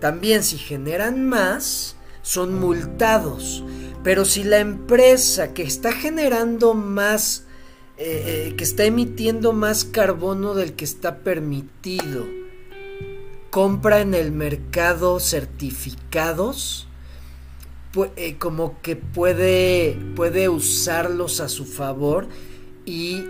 También 0.00 0.42
si 0.42 0.58
generan 0.58 1.28
más, 1.28 1.96
son 2.22 2.58
multados. 2.58 3.64
Pero 4.02 4.24
si 4.24 4.44
la 4.44 4.58
empresa 4.58 5.54
que 5.54 5.62
está 5.62 5.92
generando 5.92 6.74
más, 6.74 7.44
eh, 7.96 8.48
eh, 8.50 8.54
que 8.56 8.64
está 8.64 8.84
emitiendo 8.84 9.52
más 9.52 9.84
carbono 9.84 10.54
del 10.54 10.74
que 10.74 10.84
está 10.84 11.18
permitido, 11.18 12.26
compra 13.50 14.00
en 14.00 14.14
el 14.14 14.30
mercado 14.30 15.20
certificados, 15.20 16.86
eh, 18.16 18.36
como 18.38 18.80
que 18.82 18.94
puede, 18.94 19.98
puede 20.14 20.48
usarlos 20.48 21.40
a 21.40 21.48
su 21.48 21.64
favor 21.64 22.28
y 22.84 23.24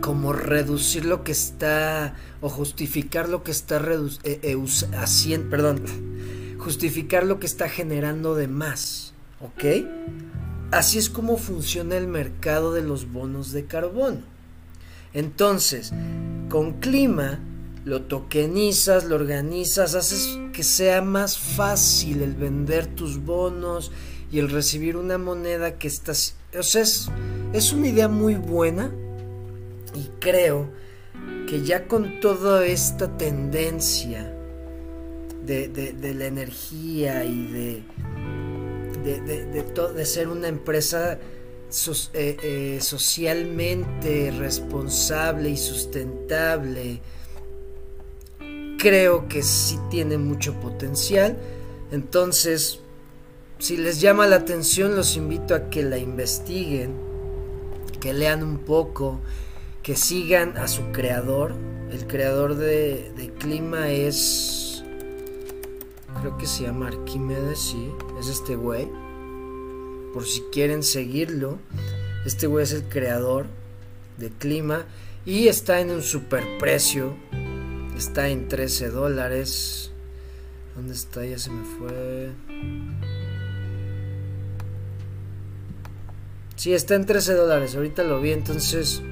como 0.00 0.32
reducir 0.32 1.04
lo 1.04 1.24
que 1.24 1.32
está 1.32 2.14
o 2.40 2.48
justificar 2.48 3.28
lo 3.28 3.42
que 3.42 3.50
está 3.50 3.82
eh, 4.24 4.40
eh, 4.42 4.56
haciendo, 4.96 5.50
perdón, 5.50 5.82
justificar 6.58 7.24
lo 7.24 7.38
que 7.38 7.46
está 7.46 7.68
generando 7.68 8.34
de 8.34 8.48
más, 8.48 9.14
¿ok? 9.40 9.86
Así 10.70 10.98
es 10.98 11.08
como 11.08 11.36
funciona 11.36 11.96
el 11.96 12.08
mercado 12.08 12.72
de 12.72 12.82
los 12.82 13.10
bonos 13.10 13.52
de 13.52 13.64
carbono. 13.64 14.20
Entonces, 15.14 15.92
con 16.50 16.74
clima 16.74 17.40
lo 17.84 18.02
tokenizas, 18.02 19.04
lo 19.04 19.16
organizas, 19.16 19.94
haces 19.94 20.38
que 20.52 20.62
sea 20.62 21.00
más 21.00 21.38
fácil 21.38 22.20
el 22.20 22.34
vender 22.34 22.86
tus 22.86 23.24
bonos 23.24 23.90
y 24.30 24.38
el 24.40 24.50
recibir 24.50 24.96
una 24.96 25.16
moneda 25.16 25.78
que 25.78 25.88
estás... 25.88 26.34
O 26.58 26.62
sea, 26.62 26.82
es, 26.82 27.08
es 27.54 27.72
una 27.72 27.88
idea 27.88 28.08
muy 28.08 28.34
buena, 28.34 28.92
y 29.94 30.10
creo 30.20 30.68
que 31.48 31.62
ya 31.62 31.86
con 31.86 32.20
toda 32.20 32.64
esta 32.66 33.16
tendencia 33.16 34.34
de, 35.44 36.14
la 36.14 36.26
energía 36.26 37.24
y 37.24 37.46
de, 37.46 37.82
de, 39.94 40.04
ser 40.04 40.28
una 40.28 40.48
empresa 40.48 41.18
eh, 42.14 42.36
eh, 42.42 42.78
socialmente 42.80 44.30
responsable 44.30 45.50
y 45.50 45.56
sustentable, 45.56 47.00
creo 48.78 49.28
que 49.28 49.42
sí 49.42 49.78
tiene 49.90 50.18
mucho 50.18 50.54
potencial. 50.60 51.38
Entonces, 51.90 52.80
si 53.58 53.76
les 53.76 54.00
llama 54.00 54.26
la 54.26 54.36
atención, 54.36 54.94
los 54.94 55.16
invito 55.16 55.54
a 55.54 55.70
que 55.70 55.82
la 55.82 55.98
investiguen, 55.98 56.94
que 58.00 58.12
lean 58.12 58.42
un 58.42 58.58
poco 58.58 59.20
que 59.88 59.96
sigan 59.96 60.58
a 60.58 60.68
su 60.68 60.92
creador. 60.92 61.54
El 61.90 62.06
creador 62.06 62.56
de, 62.56 63.32
clima 63.38 63.90
es. 63.90 64.84
Creo 66.20 66.36
que 66.36 66.46
se 66.46 66.64
llama 66.64 66.88
Arquímedes, 66.88 67.58
sí. 67.58 67.90
Es 68.20 68.28
este 68.28 68.54
güey. 68.54 68.86
Por 70.12 70.26
si 70.26 70.42
quieren 70.52 70.82
seguirlo. 70.82 71.58
Este 72.26 72.46
güey 72.46 72.64
es 72.64 72.72
el 72.72 72.82
creador. 72.82 73.46
de 74.18 74.28
clima 74.28 74.84
y 75.24 75.48
está 75.48 75.80
en 75.80 75.90
un 75.90 76.02
super 76.02 76.44
precio. 76.58 77.16
Está 77.96 78.28
en 78.28 78.46
13 78.46 78.90
dólares. 78.90 79.90
¿Dónde 80.76 80.92
está? 80.92 81.24
Ya 81.24 81.38
se 81.38 81.48
me 81.50 81.64
fue. 81.64 82.32
Sí, 86.56 86.74
está 86.74 86.94
en 86.94 87.06
13 87.06 87.32
dólares. 87.32 87.74
Ahorita 87.74 88.04
lo 88.04 88.20
vi, 88.20 88.32
entonces 88.32 89.02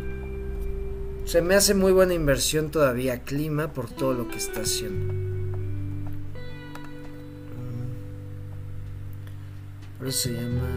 se 1.26 1.42
me 1.42 1.56
hace 1.56 1.74
muy 1.74 1.92
buena 1.92 2.14
inversión 2.14 2.70
todavía 2.70 3.24
clima 3.24 3.72
por 3.72 3.90
todo 3.90 4.14
lo 4.14 4.28
que 4.28 4.36
está 4.36 4.60
haciendo. 4.60 5.12
Por 9.98 10.08
eso 10.08 10.28
se 10.28 10.34
llama... 10.34 10.68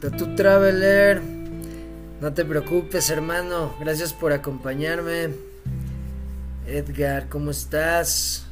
Tattoo 0.00 0.34
Traveler. 0.34 1.22
No 2.20 2.34
te 2.34 2.44
preocupes, 2.44 3.08
hermano. 3.08 3.74
Gracias 3.78 4.12
por 4.12 4.32
acompañarme. 4.32 5.30
Edgar, 6.66 7.28
¿cómo 7.28 7.52
estás? 7.52 8.46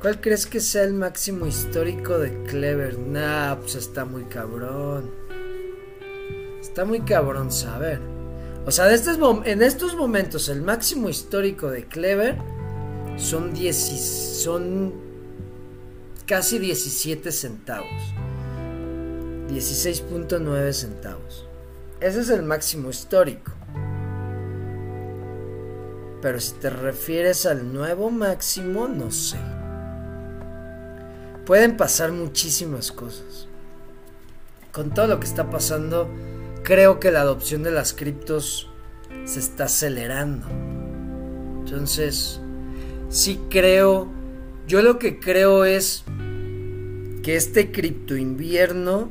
¿Cuál 0.00 0.20
crees 0.20 0.46
que 0.46 0.60
sea 0.60 0.84
el 0.84 0.94
máximo 0.94 1.46
histórico 1.46 2.18
de 2.18 2.44
Clever? 2.44 2.98
Nah, 2.98 3.56
pues 3.56 3.74
está 3.74 4.04
muy 4.04 4.24
cabrón. 4.24 5.21
Está 6.72 6.86
muy 6.86 7.02
cabrón 7.02 7.52
saber. 7.52 8.00
O 8.64 8.70
sea, 8.70 8.86
en 8.86 9.62
estos 9.62 9.94
momentos 9.94 10.48
el 10.48 10.62
máximo 10.62 11.10
histórico 11.10 11.70
de 11.70 11.84
Clever 11.84 12.38
son, 13.18 13.54
son 13.54 14.94
casi 16.24 16.58
17 16.58 17.30
centavos. 17.30 17.90
16.9 19.50 20.72
centavos. 20.72 21.46
Ese 22.00 22.20
es 22.20 22.30
el 22.30 22.42
máximo 22.42 22.88
histórico. 22.88 23.52
Pero 26.22 26.40
si 26.40 26.54
te 26.54 26.70
refieres 26.70 27.44
al 27.44 27.70
nuevo 27.70 28.10
máximo, 28.10 28.88
no 28.88 29.10
sé. 29.10 29.36
Pueden 31.44 31.76
pasar 31.76 32.12
muchísimas 32.12 32.92
cosas. 32.92 33.46
Con 34.72 34.94
todo 34.94 35.06
lo 35.08 35.20
que 35.20 35.26
está 35.26 35.50
pasando, 35.50 36.08
creo 36.62 37.00
que 37.00 37.10
la 37.10 37.20
adopción 37.20 37.62
de 37.62 37.70
las 37.70 37.92
criptos 37.92 38.68
se 39.24 39.40
está 39.40 39.64
acelerando. 39.64 40.46
Entonces, 41.64 42.40
sí 43.08 43.40
creo, 43.50 44.08
yo 44.66 44.82
lo 44.82 44.98
que 44.98 45.18
creo 45.18 45.64
es 45.64 46.04
que 47.22 47.36
este 47.36 47.70
cripto 47.70 48.16
invierno 48.16 49.10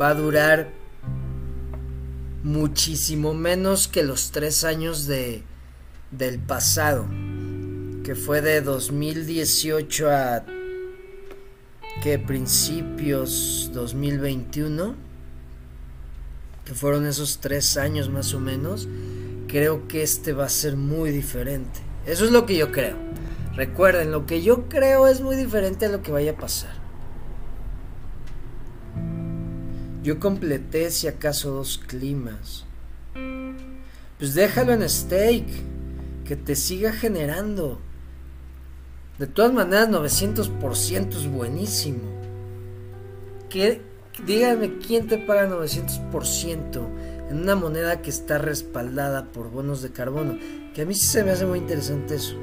va 0.00 0.10
a 0.10 0.14
durar 0.14 0.70
muchísimo 2.42 3.34
menos 3.34 3.88
que 3.88 4.02
los 4.02 4.30
tres 4.30 4.64
años 4.64 5.06
de, 5.06 5.42
del 6.10 6.38
pasado, 6.38 7.06
que 8.04 8.14
fue 8.14 8.40
de 8.40 8.60
2018 8.60 10.10
a 10.10 10.44
que 12.02 12.18
principios 12.18 13.70
2021, 13.72 15.11
que 16.64 16.74
fueron 16.74 17.06
esos 17.06 17.38
tres 17.38 17.76
años 17.76 18.08
más 18.08 18.34
o 18.34 18.40
menos, 18.40 18.88
creo 19.48 19.88
que 19.88 20.02
este 20.02 20.32
va 20.32 20.46
a 20.46 20.48
ser 20.48 20.76
muy 20.76 21.10
diferente. 21.10 21.80
Eso 22.06 22.24
es 22.24 22.30
lo 22.30 22.46
que 22.46 22.56
yo 22.56 22.72
creo. 22.72 22.96
Recuerden, 23.54 24.10
lo 24.12 24.24
que 24.24 24.42
yo 24.42 24.68
creo 24.68 25.06
es 25.06 25.20
muy 25.20 25.36
diferente 25.36 25.86
a 25.86 25.88
lo 25.90 26.02
que 26.02 26.10
vaya 26.10 26.32
a 26.32 26.36
pasar. 26.36 26.74
Yo 30.02 30.18
completé 30.18 30.90
si 30.90 31.06
acaso 31.06 31.50
dos 31.50 31.78
climas. 31.78 32.64
Pues 34.18 34.34
déjalo 34.34 34.72
en 34.72 34.88
stake, 34.88 35.52
que 36.24 36.34
te 36.34 36.56
siga 36.56 36.92
generando. 36.92 37.78
De 39.18 39.26
todas 39.26 39.52
maneras, 39.52 39.90
900% 39.90 41.10
es 41.10 41.28
buenísimo. 41.28 42.00
¿Qué, 43.50 43.82
dígame 44.26 44.78
quién 44.78 45.06
te 45.06 45.18
paga 45.18 45.48
900% 45.48 46.86
en 47.30 47.40
una 47.40 47.54
moneda 47.54 48.02
que 48.02 48.10
está 48.10 48.38
respaldada 48.38 49.26
por 49.26 49.50
bonos 49.50 49.82
de 49.82 49.90
carbono. 49.90 50.38
Que 50.74 50.82
a 50.82 50.86
mí 50.86 50.94
sí 50.94 51.06
se 51.06 51.24
me 51.24 51.30
hace 51.30 51.46
muy 51.46 51.58
interesante 51.58 52.16
eso. 52.16 52.36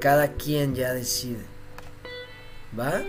Cada 0.00 0.32
quien 0.32 0.74
ya 0.74 0.92
decide. 0.92 1.40
¿Va? 2.78 3.02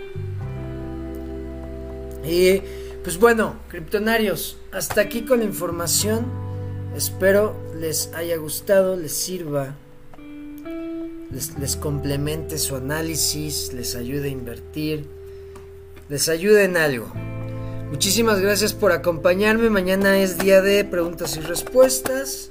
Y 2.24 2.62
pues 3.02 3.18
bueno, 3.18 3.56
criptonarios, 3.68 4.58
hasta 4.72 5.00
aquí 5.00 5.22
con 5.22 5.40
la 5.40 5.44
información. 5.44 6.26
Espero 6.96 7.54
les 7.78 8.12
haya 8.14 8.36
gustado, 8.36 8.96
les 8.96 9.12
sirva 9.12 9.74
les, 11.30 11.76
complemente 11.76 12.58
su 12.58 12.76
análisis, 12.76 13.72
les 13.72 13.94
ayude 13.94 14.28
a 14.28 14.30
invertir, 14.30 15.06
les 16.08 16.28
ayude 16.28 16.64
en 16.64 16.76
algo. 16.76 17.12
Muchísimas 17.90 18.40
gracias 18.40 18.72
por 18.72 18.90
acompañarme. 18.90 19.70
Mañana 19.70 20.18
es 20.18 20.38
día 20.38 20.60
de 20.60 20.84
preguntas 20.84 21.36
y 21.36 21.40
respuestas. 21.40 22.50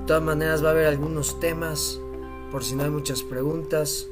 De 0.00 0.06
todas 0.06 0.22
maneras 0.22 0.64
va 0.64 0.68
a 0.68 0.70
haber 0.72 0.86
algunos 0.86 1.38
temas 1.40 2.00
por 2.50 2.64
si 2.64 2.74
no 2.74 2.84
hay 2.84 2.90
muchas 2.90 3.22
preguntas. 3.22 4.06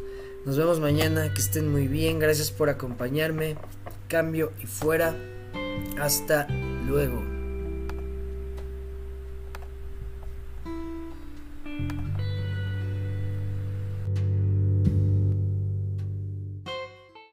Nos 0.45 0.59
vemos 0.59 0.81
mañana, 0.81 1.33
que 1.33 1.41
estén 1.41 1.73
muy 1.73 1.89
bien. 1.89 2.19
Gracias 2.19 2.51
por 2.51 2.69
acompañarme. 2.69 3.57
Cambio 4.09 4.53
y 4.63 4.67
fuera. 4.67 5.17
Hasta 5.99 6.47
luego. 6.87 7.34